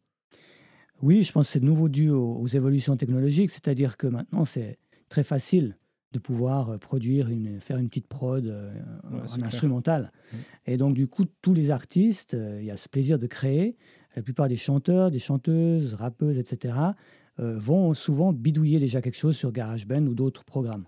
[1.02, 4.46] Oui, je pense que c'est de nouveau dû aux, aux évolutions technologiques, c'est-à-dire que maintenant,
[4.46, 5.78] c'est très facile
[6.12, 8.74] de pouvoir euh, produire, une, faire une petite prod, euh,
[9.12, 10.12] Ouais, instrumental.
[10.32, 10.38] Mm.
[10.68, 13.76] Et donc, du coup, tous les artistes, euh, il y a ce plaisir de créer.
[14.16, 16.76] La plupart des chanteurs, des chanteuses, rappeuses, etc.,
[17.40, 20.84] euh, vont souvent bidouiller déjà quelque chose sur GarageBand ou d'autres programmes.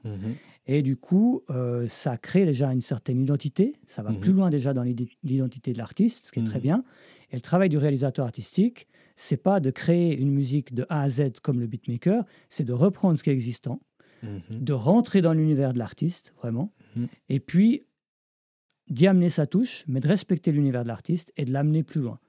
[0.67, 1.43] Et du coup,
[1.87, 3.73] ça crée déjà une certaine identité.
[3.85, 4.19] Ça va Mhm.
[4.19, 4.83] plus loin déjà dans
[5.23, 6.63] l'identité de l'artiste, ce qui est très Mhm.
[6.63, 6.83] bien.
[7.31, 11.09] Et le travail du réalisateur artistique, c'est pas de créer une musique de A à
[11.09, 13.79] Z comme le beatmaker, c'est de reprendre ce qui est existant,
[14.23, 14.59] Mhm.
[14.63, 17.07] de rentrer dans l'univers de l'artiste, vraiment, Mhm.
[17.29, 17.83] et puis
[18.89, 22.19] d'y amener sa touche, mais de respecter l'univers de l'artiste et de l'amener plus loin.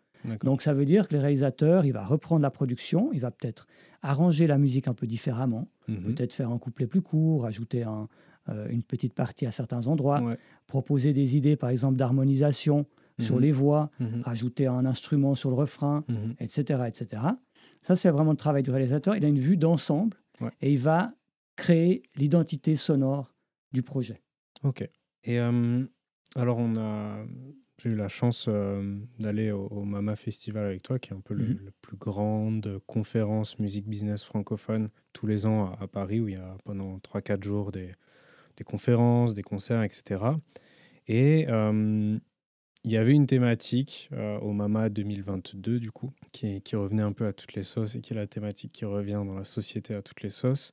[0.45, 3.67] Donc ça veut dire que le réalisateur, il va reprendre la production, il va peut-être
[4.03, 6.15] arranger la musique un peu différemment, Mhm.
[6.15, 8.09] peut-être faire un couplet plus court, ajouter un-
[8.49, 10.39] euh, une petite partie à certains endroits, Ouais.
[10.69, 12.87] proposer des idées, par exemple, d'harmonisation
[13.19, 13.91] sur les voix,
[14.23, 16.05] rajouter un instrument sur le refrain,
[16.41, 16.85] etc.
[16.87, 17.23] etc.
[17.83, 19.17] Ça, c'est vraiment le travail du réalisateur.
[19.17, 20.51] Il a une vue d'ensemble Ouais.
[20.61, 21.13] et il va
[21.63, 23.35] créer l'identité sonore
[23.73, 24.21] du projet.
[24.65, 24.83] Ok.
[25.25, 25.85] Et euh,
[26.35, 27.25] alors, on a,
[27.79, 31.21] j'ai eu la chance euh, d'aller au, au Mama Festival avec toi, qui est un
[31.21, 31.59] peu le, Mhm.
[31.67, 36.35] le plus grande conférence musique business francophone tous les ans à, à Paris, où il
[36.35, 37.93] y a pendant 3-4 jours des,
[38.57, 40.41] des conférences, des concerts, etc.
[41.09, 42.19] Et euh,
[42.85, 47.13] il y avait une thématique euh, au Mama 2022, du coup, qui, qui revenait un
[47.13, 49.95] peu à toutes les sauces et qui est la thématique qui revient dans la société
[49.95, 50.73] à toutes les sauces.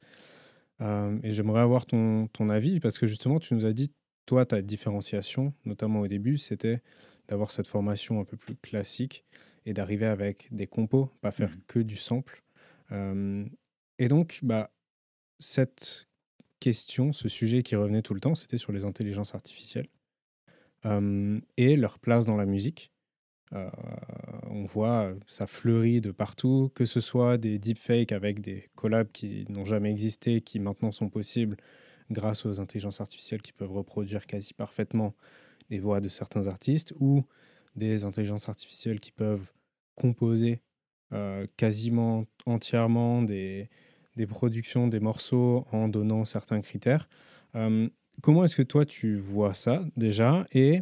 [0.81, 3.91] Euh, et j'aimerais avoir ton, ton avis parce que justement, tu nous as dit,
[4.25, 6.81] toi, ta différenciation, notamment au début, c'était
[7.27, 9.25] d'avoir cette formation un peu plus classique
[9.65, 11.61] et d'arriver avec des compos, pas faire Mhm.
[11.67, 12.43] que du sample.
[12.91, 13.45] Euh,
[13.99, 14.71] et donc, bah,
[15.39, 16.07] cette
[16.59, 19.87] question, ce sujet qui revenait tout le temps, c'était sur les intelligences artificielles
[20.85, 22.91] euh, et leur place dans la musique.
[23.53, 23.69] Euh,
[24.49, 29.45] on voit, ça fleurit de partout, que ce soit des deepfakes avec des collabs qui
[29.49, 31.57] n'ont jamais existé, qui maintenant sont possibles
[32.11, 35.15] grâce aux intelligences artificielles qui peuvent reproduire quasi parfaitement
[35.69, 37.23] les voix de certains artistes, ou
[37.75, 39.51] des intelligences artificielles qui peuvent
[39.95, 40.61] composer
[41.13, 43.69] euh, quasiment entièrement des,
[44.15, 47.07] des productions, des morceaux en donnant certains critères.
[47.55, 47.89] Euh,
[48.21, 50.45] comment est-ce que toi tu vois ça déjà?
[50.51, 50.81] Et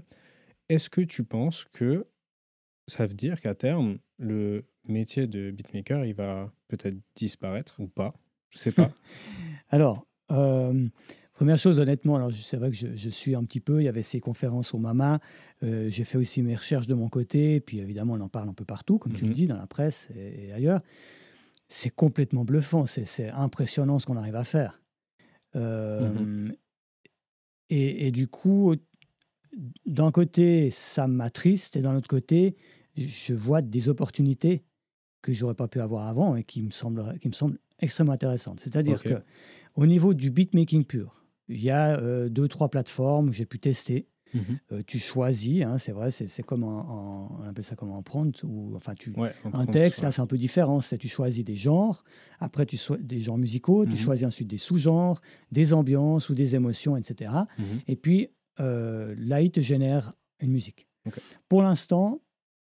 [0.69, 2.06] est-ce que tu penses que
[2.88, 8.13] ça veut dire qu'à terme, le métier de beatmaker, il va peut-être disparaître ou pas
[8.50, 8.89] Je sais pas.
[9.69, 10.88] Alors, euh,
[11.34, 13.88] première chose, honnêtement, alors c'est vrai que je, je suis un petit peu, il y
[13.89, 15.19] avait ces conférences au MAMA,
[15.63, 18.54] euh, j'ai fait aussi mes recherches de mon côté, puis évidemment, on en parle un
[18.54, 19.36] peu partout, comme tu le Mhm.
[19.36, 20.82] dis, dans la presse et, et ailleurs.
[21.69, 24.82] C'est complètement bluffant, c'est impressionnant ce qu'on arrive à faire.
[25.56, 26.50] Euh,
[27.69, 28.76] et, et du coup,
[29.86, 32.56] d'un côté, ça m'attriste, et d'un autre côté,
[32.97, 34.63] je vois des opportunités
[35.21, 38.60] que j'aurais pas pu avoir avant et qui me semblent, qui me semblent extrêmement intéressantes.
[38.60, 39.07] C'est-à-dire Ok.
[39.10, 39.21] que
[39.75, 43.60] au niveau du beatmaking pur, il y a euh, deux, trois plateformes où j'ai pu
[43.60, 44.07] tester.
[44.33, 44.41] Mhm.
[44.73, 47.91] Euh, tu choisis, hein, c'est vrai, c'est c'est comme un, un- on appelle ça comme
[47.93, 50.07] un prompt, ou enfin tu, Ouais, un prompt, texte, ouais.
[50.07, 52.03] là c'est un peu différent, c'est tu choisis des genres,
[52.41, 53.97] après tu choisis des genres musicaux, tu Mhm.
[53.97, 55.21] choisis ensuite des sous-genres,
[55.53, 57.31] des ambiances ou des émotions, etc.
[57.57, 57.65] Mhm.
[57.88, 58.27] Et puis
[58.60, 60.88] euh, là, il te génère une musique.
[61.47, 62.19] Pour l'instant,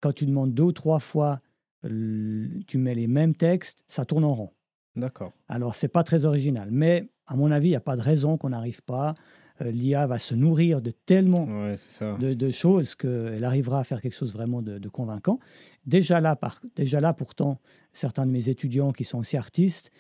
[0.01, 1.41] quand tu demandes deux ou trois fois,
[1.83, 4.51] tu mets les mêmes textes, ça tourne en rond.
[4.97, 5.33] D'accord.
[5.49, 8.37] Alors, c'est pas très original, mais à mon avis, il n'y a pas de raison
[8.37, 9.15] qu'on n'arrive pas.
[9.63, 12.17] Euh, L'IA va se nourrir de tellement Ouais, c'est ça.
[12.19, 15.39] de, de choses qu'elle arrivera à faire quelque chose vraiment de, de convaincant.
[15.87, 17.59] Déjà là, par, déjà là, pourtant,
[17.93, 19.91] certains de mes étudiants qui sont aussi artistes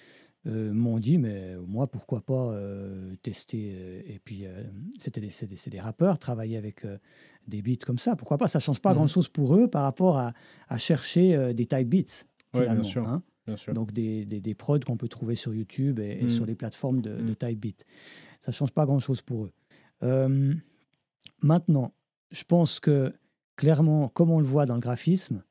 [0.46, 4.44] euh, m'ont dit, mais moi, pourquoi pas euh, tester euh, Et puis,
[4.98, 6.86] c'était des, c'est des, rappeurs, travailler avec
[7.46, 8.16] des beats comme ça.
[8.16, 8.48] Pourquoi pas?
[8.48, 8.96] Ça change pas Mhm.
[8.96, 10.32] grand-chose pour eux par rapport à,
[10.68, 11.98] à chercher des type beats.
[12.52, 13.08] Ouais, bien finalement, sûr.
[13.08, 13.22] hein.
[13.46, 13.74] Bien sûr.
[13.74, 16.28] Donc des, des, des prods qu'on peut trouver sur YouTube et, et Mm.
[16.28, 17.36] sur les plateformes de, de Mm.
[17.36, 17.84] type beat.
[18.40, 19.52] Ça change pas grand-chose pour eux.
[21.42, 21.90] Maintenant,
[22.30, 23.12] je pense que
[23.56, 25.42] clairement, comme on le voit dans le graphisme,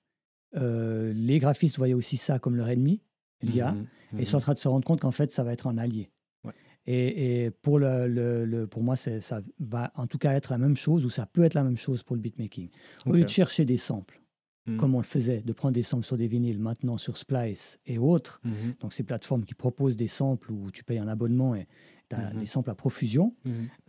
[0.53, 3.01] les graphistes voyaient aussi ça comme leur ennemi,
[3.41, 3.85] l'IA, Mhm.
[4.17, 5.77] et ils sont en train de se rendre compte qu'en fait, ça va être un
[5.77, 6.09] allié.
[6.43, 6.53] Ouais.
[6.85, 10.57] Et, et pour, le, le- le- pour moi, ça va en tout cas être la
[10.57, 12.69] même chose, ou ça peut être la même chose pour le beatmaking.
[13.05, 14.21] Au lieu de chercher des samples,
[14.67, 14.77] Mhm.
[14.77, 17.97] comme on le faisait, de prendre des samples sur des vinyles, maintenant sur Splice et
[17.97, 18.73] autres, Mhm.
[18.81, 21.67] donc ces plateformes qui proposent des samples où tu payes un abonnement et
[22.09, 23.35] tu as des samples à profusion,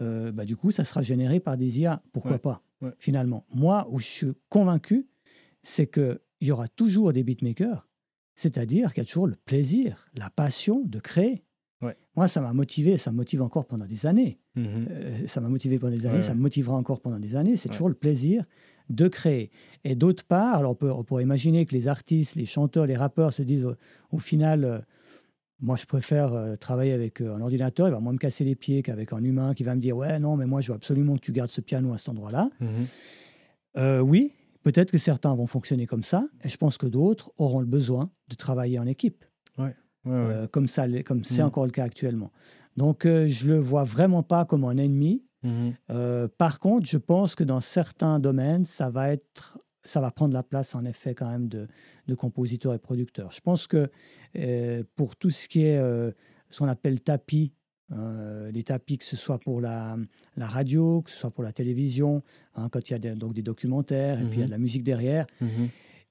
[0.00, 2.02] euh, bah, du coup, ça sera généré par des IA.
[2.12, 2.92] Pourquoi Ouais, pas ouais.
[2.98, 5.06] Finalement, moi, où je suis convaincu,
[5.62, 7.86] c'est qu'il y aura toujours des beatmakers,
[8.40, 11.44] c'est-à-dire qu'il y a toujours le plaisir, la passion de créer.
[11.82, 11.94] Ouais.
[12.16, 14.38] Moi, ça m'a motivé, ça me motive encore pendant des années.
[14.54, 14.86] Mhm.
[14.90, 17.56] Euh, ça m'a motivé pendant des années, Ouais, ça me motivera encore pendant des années.
[17.56, 18.44] C'est toujours le plaisir
[18.88, 19.50] de créer.
[19.84, 22.96] Et d'autre part, alors on, peut, on pourrait imaginer que les artistes, les chanteurs, les
[22.96, 23.74] rappeurs se disent au,
[24.10, 24.78] au final, euh,
[25.60, 28.54] moi je préfère euh, travailler avec euh, un ordinateur, il va moins me casser les
[28.54, 31.14] pieds qu'avec un humain qui va me dire ouais non mais moi je veux absolument
[31.16, 32.50] que tu gardes ce piano à cet endroit-là.
[33.76, 37.60] Euh, oui, peut-être que certains vont fonctionner comme ça, et je pense que d'autres auront
[37.60, 39.24] le besoin de travailler en équipe
[39.58, 39.64] Ouais,
[40.04, 40.12] ouais.
[40.12, 41.46] euh, comme ça, comme c'est Mm.
[41.46, 42.30] encore le cas actuellement.
[42.76, 45.24] Donc, euh, je le vois vraiment pas comme un ennemi.
[45.42, 45.74] Mhm.
[45.90, 50.34] Euh, par contre, je pense que dans certains domaines, ça va être, ça va prendre
[50.34, 51.66] la place en effet quand même de,
[52.06, 53.32] de compositeurs et producteurs.
[53.32, 53.90] Je pense que
[54.36, 55.78] euh, pour tout ce qui est
[56.50, 57.52] ce qu'on appelle tapis,
[57.92, 59.96] euh, les tapis que ce soit pour la,
[60.36, 62.22] la radio, que ce soit pour la télévision,
[62.54, 64.50] hein, quand il y a des, donc des documentaires et puis il y a de
[64.50, 65.68] la musique derrière, Mhm.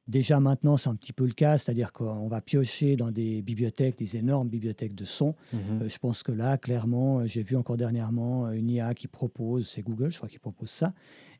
[0.07, 3.95] Déjà maintenant, c'est un petit peu le cas, c'est-à-dire qu'on va piocher dans des bibliothèques,
[3.99, 5.35] des énormes bibliothèques de sons.
[5.53, 5.83] Mhm.
[5.83, 9.67] Euh, je pense que là, clairement, euh, j'ai vu encore dernièrement une IA qui propose,
[9.67, 10.93] c'est Google, je crois, qui propose ça,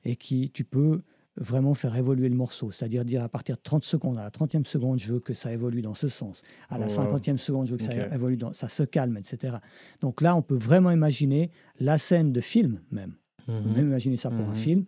[0.06, 1.02] et qui, tu peux
[1.40, 4.66] vraiment faire évoluer le morceau, c'est-à-dire dire à partir de 30 secondes, à la 30e
[4.66, 7.18] seconde, je veux que ça évolue dans ce sens, à la Oh, wow.
[7.18, 9.58] 50e seconde, je veux que ça évolue dans, ça se calme, etc.
[10.02, 11.50] Donc là, on peut vraiment imaginer
[11.80, 13.16] la scène de film même.
[13.48, 13.74] On peut Mhm.
[13.76, 14.56] même imaginer ça pour un Mhm.
[14.56, 14.86] film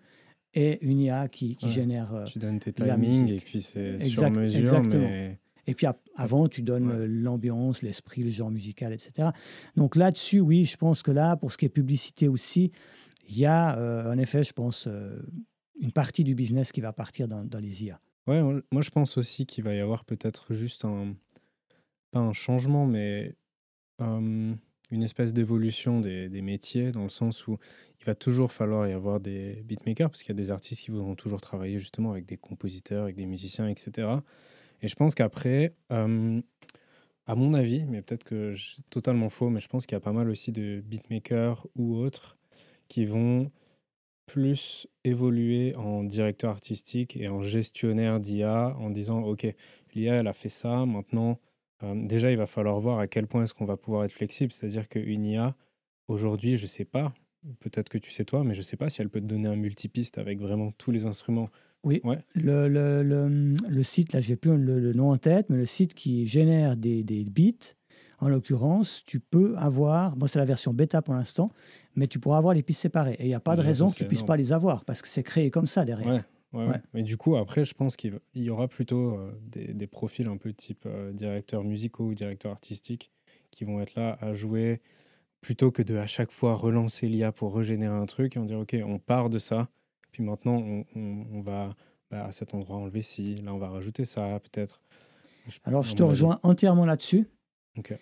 [0.53, 1.71] et une IA qui, qui Ouais.
[1.71, 3.41] génère euh, Tu donnes tes la timings musique.
[3.41, 5.07] et puis c'est sur mesure, exactement.
[5.07, 5.85] mais Et puis
[6.15, 6.95] avant, tu donnes Ouais.
[6.97, 9.29] euh, l'ambiance, l'esprit, le genre musical, etc.
[9.77, 12.71] Donc là-dessus, oui, je pense que là, pour ce qui est publicité aussi,
[13.29, 15.19] il y a euh, en effet, je pense, euh,
[15.79, 17.99] une partie du business qui va partir dans, les IA.
[18.27, 21.15] Ouais, moi- je pense aussi qu'il va y avoir peut-être juste un,
[22.11, 23.35] pas un changement, mais
[24.01, 24.53] euh,
[24.91, 27.57] une espèce d'évolution des, métiers, dans le sens où
[27.99, 30.91] il va toujours falloir y avoir des beatmakers, parce qu'il y a des artistes qui
[30.91, 34.21] voudront toujours travailler justement avec des compositeurs, avec des musiciens, etc.
[34.81, 36.41] Et je pense qu'après, euh,
[37.25, 40.01] à mon avis, mais peut-être que c'est totalement faux, mais je pense qu'il y a
[40.01, 42.37] pas mal aussi de beatmakers ou autres
[42.87, 43.51] qui vont
[44.31, 49.43] plus évoluer en directeur artistique et en gestionnaire d'IA en disant ok
[49.93, 51.37] l'IA elle a fait ça maintenant
[51.83, 54.51] euh, déjà il va falloir voir à quel point est-ce qu'on va pouvoir être flexible.
[54.53, 55.55] C'est à dire qu'une IA
[56.07, 57.13] aujourd'hui je sais pas
[57.59, 59.55] peut-être que tu sais toi mais je sais pas si elle peut te donner un
[59.57, 61.49] multipiste avec vraiment tous les instruments.
[61.83, 62.19] Oui, Ouais.
[62.35, 63.27] le, le, le,
[63.67, 66.77] le site, là, j'ai plus le, le nom en tête, mais le site qui génère
[66.77, 67.73] des, des beats,
[68.21, 71.51] en l'occurrence, tu peux avoir, bon, c'est la version bêta pour l'instant,
[71.95, 73.15] mais tu pourras avoir les pistes séparées.
[73.19, 75.01] Et il n'y a pas de raison que tu c'est puisses pas les avoir, parce
[75.01, 76.11] que c'est créé comme ça derrière.
[76.13, 76.81] ouais Ouais, ouais.
[76.93, 80.35] Mais du coup, après, je pense qu'il y aura plutôt euh, des, des profils un
[80.35, 83.09] peu type euh, directeur musicaux ou directeur artistique
[83.51, 84.81] qui vont être là à jouer
[85.39, 88.59] plutôt que de à chaque fois relancer l'IA pour régénérer un truc et on dire
[88.59, 89.69] ok, on part de ça,
[90.11, 91.73] puis maintenant on, on- on va
[92.11, 94.81] bah, à cet endroit enlever ci, là on va rajouter ça peut-être.
[95.63, 96.09] Alors, je te avis.
[96.09, 97.27] rejoins entièrement là-dessus.
[97.77, 97.97] Ok.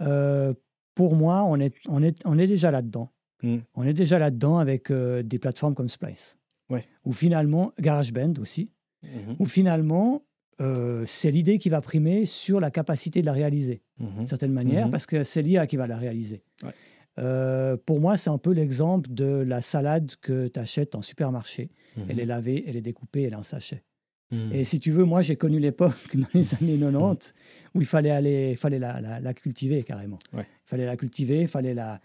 [0.00, 0.54] Euh,
[0.94, 3.10] pour moi, on est, on est, on est déjà là-dedans.
[3.42, 3.58] Mm.
[3.74, 6.38] On est déjà là-dedans avec euh, des plateformes comme Splice.
[6.70, 6.84] Ouais.
[7.04, 8.70] Ou finalement, GarageBand aussi.
[9.02, 10.22] Mhm, Où finalement,
[10.60, 14.08] euh, c'est l'idée qui va primer sur la capacité de la réaliser, mhm.
[14.18, 14.90] d'une certaine manière, Mhm.
[14.92, 16.42] parce que c'est l'IA qui va la réaliser.
[16.62, 16.70] Ouais.
[17.18, 21.70] Euh, pour moi, c'est un peu l'exemple de la salade que tu achètes en supermarché.
[22.08, 23.82] Elle est lavée, elle est découpée, elle est en sachet.
[24.32, 24.50] Mhm.
[24.52, 27.34] Et si tu veux, moi, j'ai connu l'époque dans les années 90
[27.74, 30.18] où il fallait aller, fallait la, la- la cultiver carrément.
[30.32, 30.42] Ouais.
[30.66, 32.00] Il fallait la cultiver, il fallait la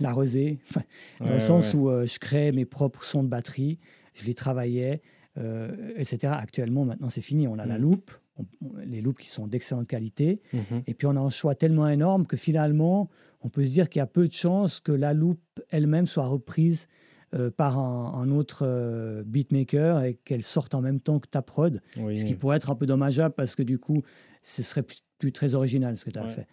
[0.00, 0.82] l'arroser, enfin,
[1.20, 3.78] dans Ouais, le sens où euh, je créais mes propres sons de batterie,
[4.14, 5.02] je les travaillais,
[5.38, 6.32] euh, etc.
[6.36, 7.48] Actuellement, maintenant, c'est fini.
[7.48, 7.82] On a la Mhm.
[7.82, 10.40] loupe, on- on- les loupes qui sont d'excellente qualité.
[10.52, 10.82] Mhm.
[10.86, 13.10] Et puis on a un choix tellement énorme que finalement,
[13.42, 16.26] on peut se dire qu'il y a peu de chances que la loupe elle-même soit
[16.26, 16.86] reprise
[17.34, 21.42] euh, par un, un autre euh, beatmaker et qu'elle sorte en même temps que ta
[21.42, 21.80] prod.
[21.96, 22.18] Oui.
[22.18, 24.02] Ce qui pourrait être un peu dommageable parce que du coup,
[24.42, 26.28] ce serait plus, plus très original ce que tu as Ouais.
[26.28, 26.46] fait.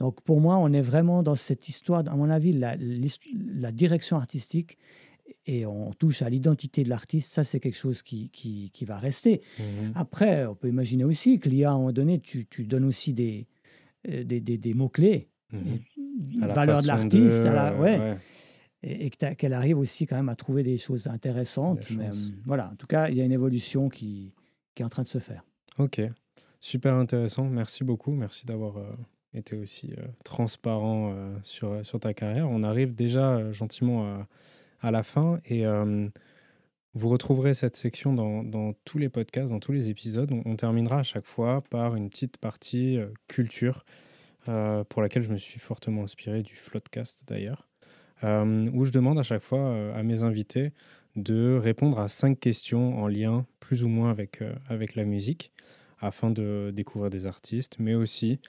[0.00, 2.76] Donc pour moi, on est vraiment dans cette histoire, à mon avis, la,
[3.72, 4.76] direction artistique
[5.46, 8.98] et on touche à l'identité de l'artiste, ça c'est quelque chose qui, qui, qui va
[8.98, 9.40] rester.
[9.58, 9.92] Mhm.
[9.94, 13.12] Après, on peut imaginer aussi que l'IA, à un moment donné, tu, tu donnes aussi
[13.12, 13.46] des,
[14.08, 15.28] euh, des, des- des mots-clés,
[16.38, 18.16] la valeur de l'artiste, la- ouais,
[18.84, 21.90] et, qu'elle arrive aussi quand même à trouver des choses intéressantes.
[21.90, 24.32] Mais, euh, voilà, en tout cas, il y a une évolution qui,
[24.74, 25.42] qui est en train de se faire.
[25.78, 26.00] Ok,
[26.60, 27.44] super intéressant.
[27.44, 28.12] Merci beaucoup.
[28.12, 28.90] Merci d'avoir euh,
[29.32, 32.48] été aussi euh, transparent euh, sur, sur ta carrière.
[32.48, 34.24] On arrive déjà gentiment
[34.80, 35.64] à, la fin et
[36.92, 40.30] vous retrouverez cette section dans, dans tous les podcasts, dans tous les épisodes.
[40.30, 43.84] On, on terminera à chaque fois par une petite partie culture
[44.44, 47.66] pour laquelle je me suis fortement inspiré du Floodcast d'ailleurs,
[48.22, 50.72] où je demande à chaque fois euh, à mes invités
[51.16, 55.52] de répondre à cinq questions en lien plus ou moins avec, euh, avec la musique
[56.00, 58.40] afin de découvrir des artistes, mais aussi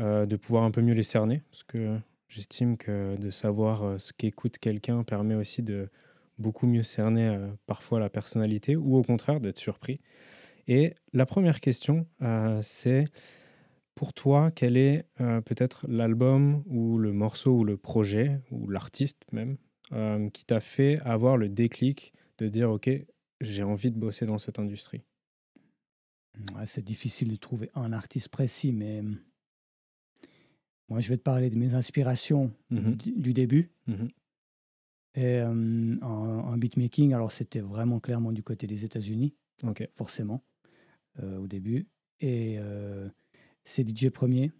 [0.00, 3.98] euh, de pouvoir un peu mieux les cerner, parce que j'estime que de savoir euh,
[3.98, 5.88] ce qu'écoute quelqu'un permet aussi de
[6.38, 10.00] beaucoup mieux cerner euh, parfois la personnalité, ou au contraire d'être surpris.
[10.68, 13.04] Et la première question, euh, c'est
[13.94, 19.22] pour toi, quel est euh, peut-être l'album ou le morceau ou le projet, ou l'artiste
[19.32, 19.56] même,
[19.92, 22.90] euh, qui t'a fait avoir le déclic de dire, OK,
[23.40, 25.02] j'ai envie de bosser dans cette industrie?
[26.54, 29.12] Ouais, c'est difficile de trouver un artiste précis, mais euh,
[30.88, 32.96] moi, je vais te parler de mes inspirations Mhm.
[32.96, 33.70] du, du début.
[33.86, 34.08] Mhm.
[35.14, 39.86] Et euh, en, en beatmaking, alors c'était vraiment clairement du côté des États-Unis, Ok.
[39.94, 40.42] forcément,
[41.22, 41.86] euh, au début.
[42.20, 42.56] Et
[43.64, 44.52] c'est DJ Premier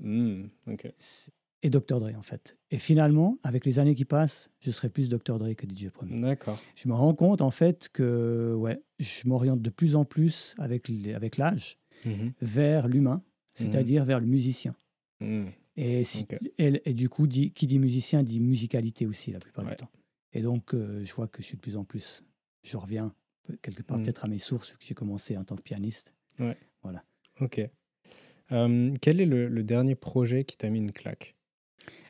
[0.00, 0.92] Hmm, ok.
[0.98, 1.98] c'est- et Dr.
[1.98, 2.56] Dre, en fait.
[2.70, 5.38] Et finalement, avec les années qui passent, je serai plus Dr.
[5.38, 6.20] Dre que DJ Premier.
[6.20, 6.56] D'accord.
[6.76, 10.86] Je me rends compte, en fait, que ouais, je m'oriente de plus en plus avec
[10.88, 12.32] les- avec l'âge Mhm.
[12.40, 13.24] vers l'humain,
[13.56, 14.76] c'est-à-dire vers le musicien.
[15.20, 15.46] Hmm.
[15.74, 16.26] Et, si-
[16.58, 19.72] et, et du coup, dit, qui dit musicien dit musicalité aussi la plupart Ouais.
[19.72, 19.90] du temps.
[20.32, 22.22] Et donc, euh, je vois que je suis de plus en plus,
[22.62, 23.12] je reviens
[23.62, 24.04] quelque part Mm.
[24.04, 26.14] peut-être à mes sources, que j'ai commencé en tant que pianiste.
[27.40, 27.60] Ok.
[28.52, 31.36] Euh, quel est le, le dernier projet qui t'a mis une claque?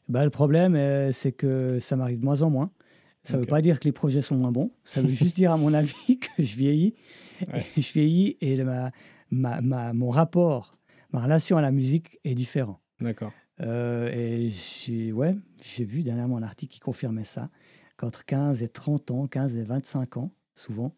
[0.09, 2.70] Bah, le problème, euh, c'est que ça m'arrive de moins en moins.
[3.24, 4.70] Ça ne veut pas dire que les projets sont moins bons.
[4.85, 6.94] Ça veut juste dire, à mon avis, que je vieillis.
[7.53, 7.62] Ouais.
[7.77, 8.90] Et je vieillis et le- ma,
[9.31, 10.79] ma, ma- mon rapport,
[11.12, 12.81] ma relation à la musique est différent.
[13.01, 13.33] D'accord.
[13.61, 15.37] Euh, et j'ai ouais,
[15.81, 17.51] vu dernièrement un article qui confirmait ça,
[17.96, 20.94] qu'entre 15 et 30 ans, 15 et 25 ans, souvent,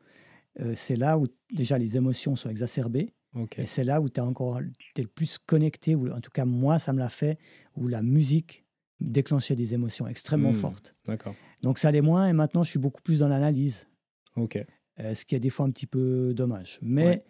[0.61, 3.12] euh, c'est là où déjà les émotions sont exacerbées.
[3.57, 4.61] Et c'est là où tu es encore
[4.95, 7.38] t'es le plus connecté, ou en tout cas moi, ça me l'a fait,
[7.77, 8.64] où la musique
[9.01, 10.55] déclenchait des émotions extrêmement Hmm.
[10.55, 10.95] fortes.
[11.07, 11.35] D'accord.
[11.62, 13.88] Donc ça l'est moins, et maintenant je suis beaucoup plus dans l'analyse,
[14.37, 14.59] Ok.
[14.99, 16.79] euh, ce qui est des fois un petit peu dommage.
[16.83, 17.25] Mais Ouais.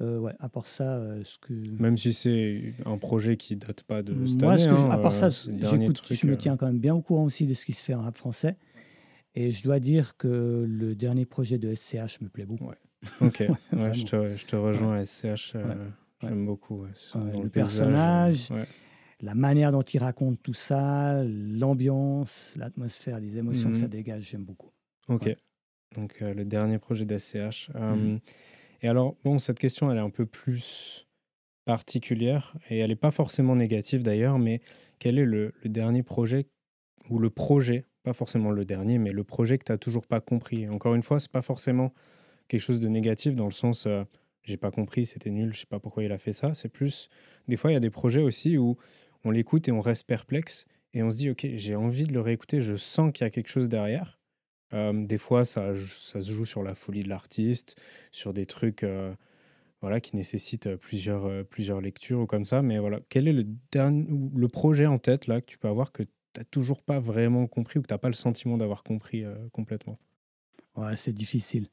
[0.00, 1.52] euh, ouais, à part ça, euh, ce que...
[1.52, 4.62] Même si c'est un projet qui date pas de cette Moi, année.
[4.62, 7.02] ce que hein, à part ça, j'écoute, truc, je me tiens quand même bien au
[7.02, 8.56] courant aussi de ce qui se fait en rap français.
[9.34, 12.66] Et je dois dire que le dernier projet de SCH me plaît beaucoup.
[12.66, 12.76] Ouais.
[13.20, 13.40] Ok.
[13.40, 15.52] ouais, je, te, je te rejoins à SCH.
[15.56, 16.28] euh, Ouais.
[16.28, 16.82] J'aime beaucoup.
[16.82, 18.64] ouais, Ouais, le personnage, ouais.
[19.20, 23.90] La manière dont il raconte tout ça, l'ambiance, l'atmosphère, les émotions que ça Mhm.
[23.90, 24.70] dégage, j'aime beaucoup.
[25.08, 25.26] Ok.
[25.26, 25.36] Ouais.
[25.96, 27.70] Donc, euh, le dernier projet d'SCH.
[27.74, 28.20] Euh, Mhm.
[28.82, 31.06] Et alors, bon, cette question, elle est un peu plus
[31.64, 34.60] particulière et elle n'est pas forcément négative d'ailleurs, mais
[34.98, 36.46] quel est le, le dernier projet
[37.10, 40.20] ou le projet, pas forcément le dernier, mais le projet que tu n'as toujours pas
[40.20, 40.68] compris?
[40.68, 41.92] Encore une fois, c'est pas forcément
[42.52, 44.04] quelque chose de négatif dans le sens euh,
[44.42, 46.52] j'ai pas compris, c'était nul, je sais pas pourquoi il a fait ça.
[46.52, 47.08] C'est plus,
[47.48, 48.76] des fois, il y a des projets aussi où
[49.24, 52.20] on l'écoute et on reste perplexe et on se dit ok, j'ai envie de le
[52.20, 54.20] réécouter, je sens qu'il y a quelque chose derrière.
[54.74, 57.80] Euh, des fois, ça, ça se joue sur la folie de l'artiste,
[58.10, 59.14] sur des trucs euh,
[59.80, 62.60] voilà, qui nécessitent plusieurs, plusieurs lectures ou comme ça.
[62.60, 65.92] Mais voilà, quel est le, dernier, le projet en tête là que tu peux avoir
[65.92, 68.82] que tu n'as toujours pas vraiment compris ou que tu n'as pas le sentiment d'avoir
[68.82, 69.98] compris complètement?
[70.76, 71.68] Ouais, c'est difficile.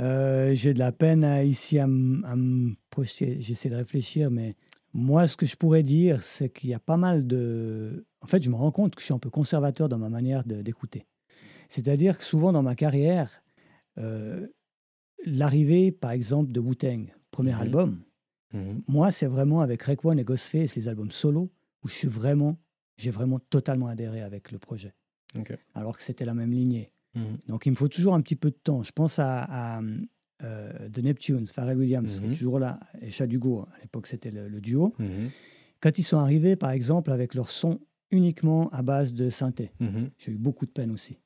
[0.00, 3.40] Euh, J'ai de la peine à- ici à me projeter.
[3.40, 4.56] J'essaie de réfléchir, mais
[4.96, 8.06] Moi, ce que je pourrais dire, c'est qu'il y a pas mal de...
[8.20, 10.44] En fait, je me rends compte que je suis un peu conservateur dans ma manière
[10.44, 11.04] d'écouter.
[11.68, 13.42] C'est-à-dire que souvent dans ma carrière,
[13.98, 14.46] euh,
[15.26, 17.60] l'arrivée, par exemple, de Wu-Tang, premier Mhm.
[17.60, 18.04] album,
[18.52, 18.82] Mhm.
[18.86, 21.50] moi, c'est vraiment avec Rek One et Ghostface, les albums solo,
[21.82, 22.56] où je suis vraiment,
[22.96, 24.94] j'ai vraiment totalement adhéré avec le projet.
[25.74, 26.92] Alors que c'était la même lignée.
[27.14, 27.38] Mhm.
[27.48, 28.82] Donc il me faut toujours un petit peu de temps.
[28.82, 29.42] Je pense à,
[29.78, 29.80] à,
[30.42, 32.34] euh, The Neptunes, Pharrell Williams, qui est Mhm.
[32.36, 34.94] toujours là, et Chad Hugo, à l'époque c'était le, le duo.
[34.98, 35.30] Mhm.
[35.80, 40.10] Quand ils sont arrivés, par exemple, avec leur son uniquement à base de synthé, Mhm.
[40.18, 41.18] j'ai eu beaucoup de peine aussi.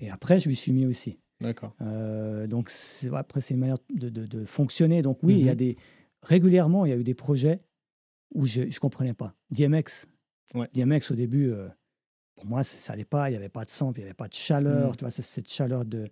[0.00, 1.18] Et après, je m'y suis mis aussi.
[1.40, 1.74] D'accord.
[1.80, 2.70] Euh, donc
[3.12, 5.02] après, c'est une manière de, de- de fonctionner.
[5.02, 5.76] Donc oui, il y a des
[6.22, 7.60] régulièrement, il y a eu des projets
[8.34, 9.34] où je ne comprenais pas.
[9.50, 10.06] DMX,
[10.54, 10.68] Ouais.
[10.74, 11.68] DMX au début, euh,
[12.34, 13.28] pour moi, ça, ça allait pas.
[13.28, 14.90] Il n'y avait pas de sample, il n'y avait pas de chaleur.
[14.90, 14.96] Mhm.
[14.96, 16.08] Tu vois, cette chaleur de,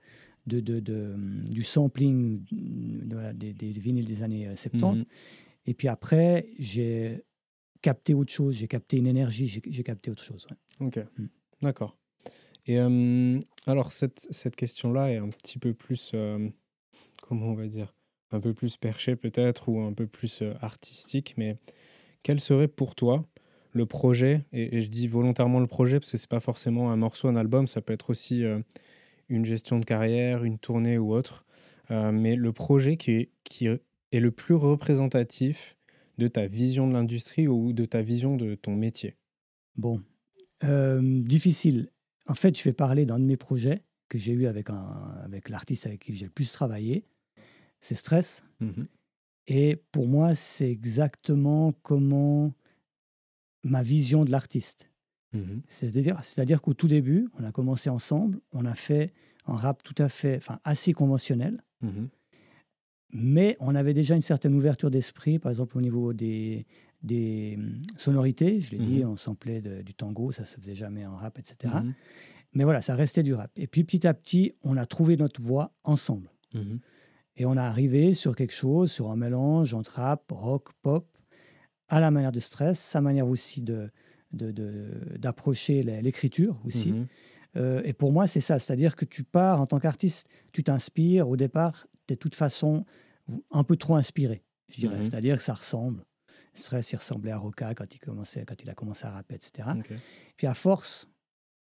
[0.46, 2.44] de, de- de, hum, du sampling
[3.10, 4.98] la- des, des vinyles des années euh, 70.
[5.00, 5.04] Mhm.
[5.66, 7.24] Et puis après, j'ai
[7.82, 8.54] capté autre chose.
[8.56, 9.46] J'ai capté une énergie.
[9.48, 10.46] J'ai capté autre chose.
[10.50, 10.86] ouais.
[10.86, 11.26] Ok, Mm.
[11.62, 11.96] d'accord.
[12.66, 16.48] Et euh, alors, cette, cette question-là est un petit peu plus, euh,
[17.22, 17.94] comment on va dire,
[18.32, 21.56] un peu plus perchée peut-être, ou un peu plus euh, artistique, mais
[22.22, 23.26] quel serait pour toi
[23.72, 26.96] le projet, et, et je dis volontairement le projet, parce que c'est pas forcément un
[26.96, 28.60] morceau, un album, ça peut être aussi euh,
[29.28, 31.44] une gestion de carrière, une tournée ou autre,
[31.90, 35.76] euh, mais le projet qui est, qui est le plus représentatif
[36.18, 39.16] de ta vision de l'industrie ou de ta vision de ton métier.
[39.76, 40.02] Bon,
[40.62, 41.88] Euh, difficile.
[42.26, 45.48] En fait, je vais parler d'un de mes projets que j'ai eu avec, un, avec
[45.48, 47.06] l'artiste avec qui j'ai le plus travaillé.
[47.80, 48.44] C'est Stress.
[48.60, 48.86] Mhm.
[49.46, 52.52] Et pour moi, c'est exactement comment
[53.64, 54.90] ma vision de l'artiste.
[55.32, 55.62] Mhm.
[55.68, 59.12] C'est-à-dire, c'est-à-dire qu'au tout début, on a commencé ensemble, on a fait
[59.46, 62.08] un rap tout à fait, enfin assez conventionnel, Mhm.
[63.12, 66.66] mais on avait déjà une certaine ouverture d'esprit, par exemple au niveau des,
[67.02, 68.60] des hum, sonorités.
[68.60, 71.74] Je l'ai dit, on samplait de- du tango, ça se faisait jamais en rap, etc.
[72.52, 73.50] Mais voilà, ça restait du rap.
[73.56, 76.30] Et puis petit à petit, on a trouvé notre voix ensemble.
[77.36, 81.06] Et on est arrivé sur quelque chose, sur un mélange entre rap, rock, pop,
[81.90, 83.90] à la manière de stress, sa manière aussi de,
[85.18, 86.92] d'approcher l'écriture aussi.
[86.92, 87.06] Mhm.
[87.56, 88.58] Euh, et pour moi, c'est ça.
[88.58, 91.28] C'est-à-dire que tu pars en tant qu'artiste, tu t'inspires.
[91.28, 92.84] Au départ, tu es de toute façon
[93.50, 94.98] un peu trop inspiré, je dirais.
[94.98, 95.04] Mhm.
[95.04, 96.04] C'est-à-dire que ça ressemble.
[96.54, 99.68] Stress, il ressemblait à Roca quand il, commençait, quand il a commencé à rapper, etc.
[100.36, 101.08] Puis à force,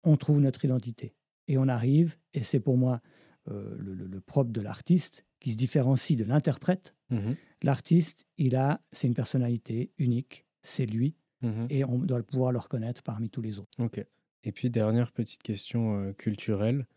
[0.04, 1.16] on trouve notre identité.
[1.48, 3.02] Et on arrive, et c'est pour moi
[3.50, 6.96] euh, le, le- le propre de l'artiste qui se différencie de l'interprète.
[7.12, 7.36] Mhm.
[7.62, 11.68] L'artiste, il a, c'est une personnalité unique, c'est lui, Mhm.
[11.70, 13.70] et on doit pouvoir le reconnaître parmi tous les autres.
[13.78, 14.04] Ok.
[14.46, 16.88] Et puis, dernière petite question euh, culturelle.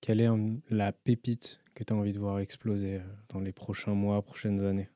[0.00, 0.28] Quelle est
[0.70, 3.00] la pépite que tu as envie de voir exploser euh,
[3.30, 4.88] dans les prochains mois, prochaines années?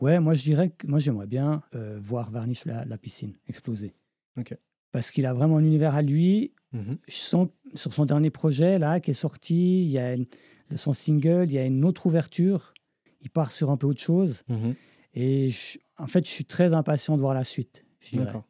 [0.00, 3.94] Ouais, moi je dirais que moi j'aimerais bien euh, voir Varnish la, la piscine exploser.
[4.36, 4.54] Ok.
[4.92, 6.52] Parce qu'il a vraiment un univers à lui.
[6.72, 6.98] Mhm.
[7.08, 10.26] Je sens sur son dernier projet là qui est sorti, il y a une-
[10.70, 12.74] le- son single, il y a une autre ouverture.
[13.22, 14.42] Il part sur un peu autre chose.
[14.48, 14.74] Mhm.
[15.14, 17.84] Et je- en fait, je suis très impatient de voir la suite.
[18.12, 18.44] D'accord.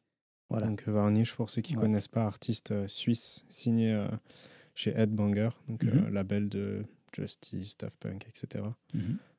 [0.50, 0.66] Voilà.
[0.66, 1.84] Donc, Varnish, pour ceux qui ne Ouais.
[1.84, 4.06] connaissent pas, artiste euh, suisse signé euh,
[4.74, 6.12] chez Headbanger, donc euh, Mhm.
[6.12, 6.84] label de
[7.16, 8.64] Justice, Daft Punk, etc.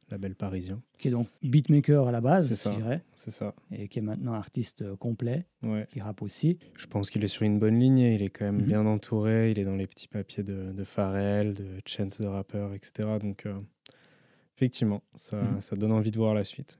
[0.09, 0.81] Label parisien.
[0.97, 2.71] Qui est donc beatmaker à la base, C'est ça.
[2.71, 3.53] je dirais, C'est ça.
[3.71, 5.85] et qui est maintenant artiste euh, complet, Ouais.
[5.91, 6.59] qui rappe aussi.
[6.77, 7.97] Je pense qu'il est sur une bonne ligne.
[7.99, 8.63] Il est quand même Mhm.
[8.65, 9.51] bien entouré.
[9.51, 13.09] Il est dans les petits papiers de, de Pharrell, de Chance the Rapper, etc.
[13.21, 13.59] Donc, euh,
[14.55, 15.61] effectivement, ça, Mhm.
[15.61, 16.79] ça donne envie de voir la suite.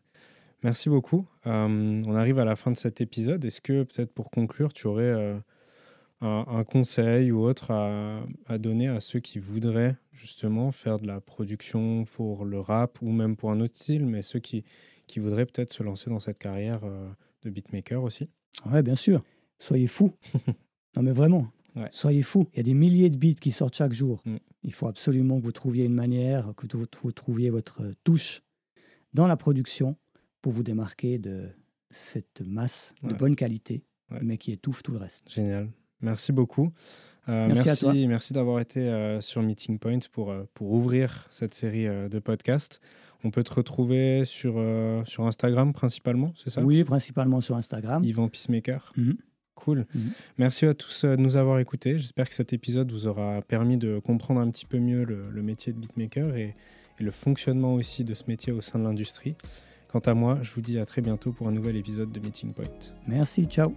[0.64, 1.28] Merci beaucoup.
[1.46, 3.44] Euh, on arrive à la fin de cet épisode.
[3.46, 5.38] Est-ce que, peut-être pour conclure, tu aurais euh,
[6.22, 11.06] un, un conseil ou autre à, à donner à ceux qui voudraient justement faire de
[11.08, 14.64] la production pour le rap ou même pour un autre style, mais ceux qui,
[15.06, 17.08] qui voudraient peut-être se lancer dans cette carrière euh,
[17.44, 18.30] de beatmaker aussi
[18.66, 19.24] Ouais, bien sûr.
[19.60, 20.12] Soyez fous.
[20.96, 21.48] non, mais vraiment.
[21.76, 21.90] Ouais.
[21.92, 22.48] Soyez fous.
[22.54, 24.22] Il y a des milliers de beats qui sortent chaque jour.
[24.26, 24.38] Mm.
[24.64, 28.42] Il faut absolument que vous trouviez une manière, que vous, trouviez votre touche
[29.14, 29.96] dans la production
[30.42, 31.50] pour vous démarquer de
[31.92, 33.14] cette masse de Ouais.
[33.14, 34.20] bonne qualité, Ouais.
[34.24, 35.30] mais qui étouffe tout le reste.
[35.30, 35.70] Génial.
[36.02, 36.72] Merci beaucoup.
[37.30, 41.54] Euh, Merci merci, merci d'avoir été euh, sur Meeting Point pour, euh, pour ouvrir cette
[41.54, 42.80] série euh, de podcasts.
[43.24, 44.64] On peut te retrouver sur,
[45.06, 46.62] sur Instagram principalement, c'est ça?
[46.62, 48.04] Oui, principalement sur Instagram.
[48.04, 48.94] Yvan Peacemaker.
[48.96, 49.18] Mhm.
[49.56, 49.86] Cool.
[49.94, 50.12] Mhm.
[50.38, 51.98] Merci à tous de nous avoir écoutés.
[51.98, 55.42] J'espère que cet épisode vous aura permis de comprendre un petit peu mieux le, le
[55.42, 56.56] métier de beatmaker et,
[57.00, 59.36] et le fonctionnement aussi de ce métier au sein de l'industrie.
[59.92, 62.54] Quant à moi, je vous dis à très bientôt pour un nouvel épisode de Meeting
[62.54, 62.66] Point.
[63.08, 63.74] Merci, ciao.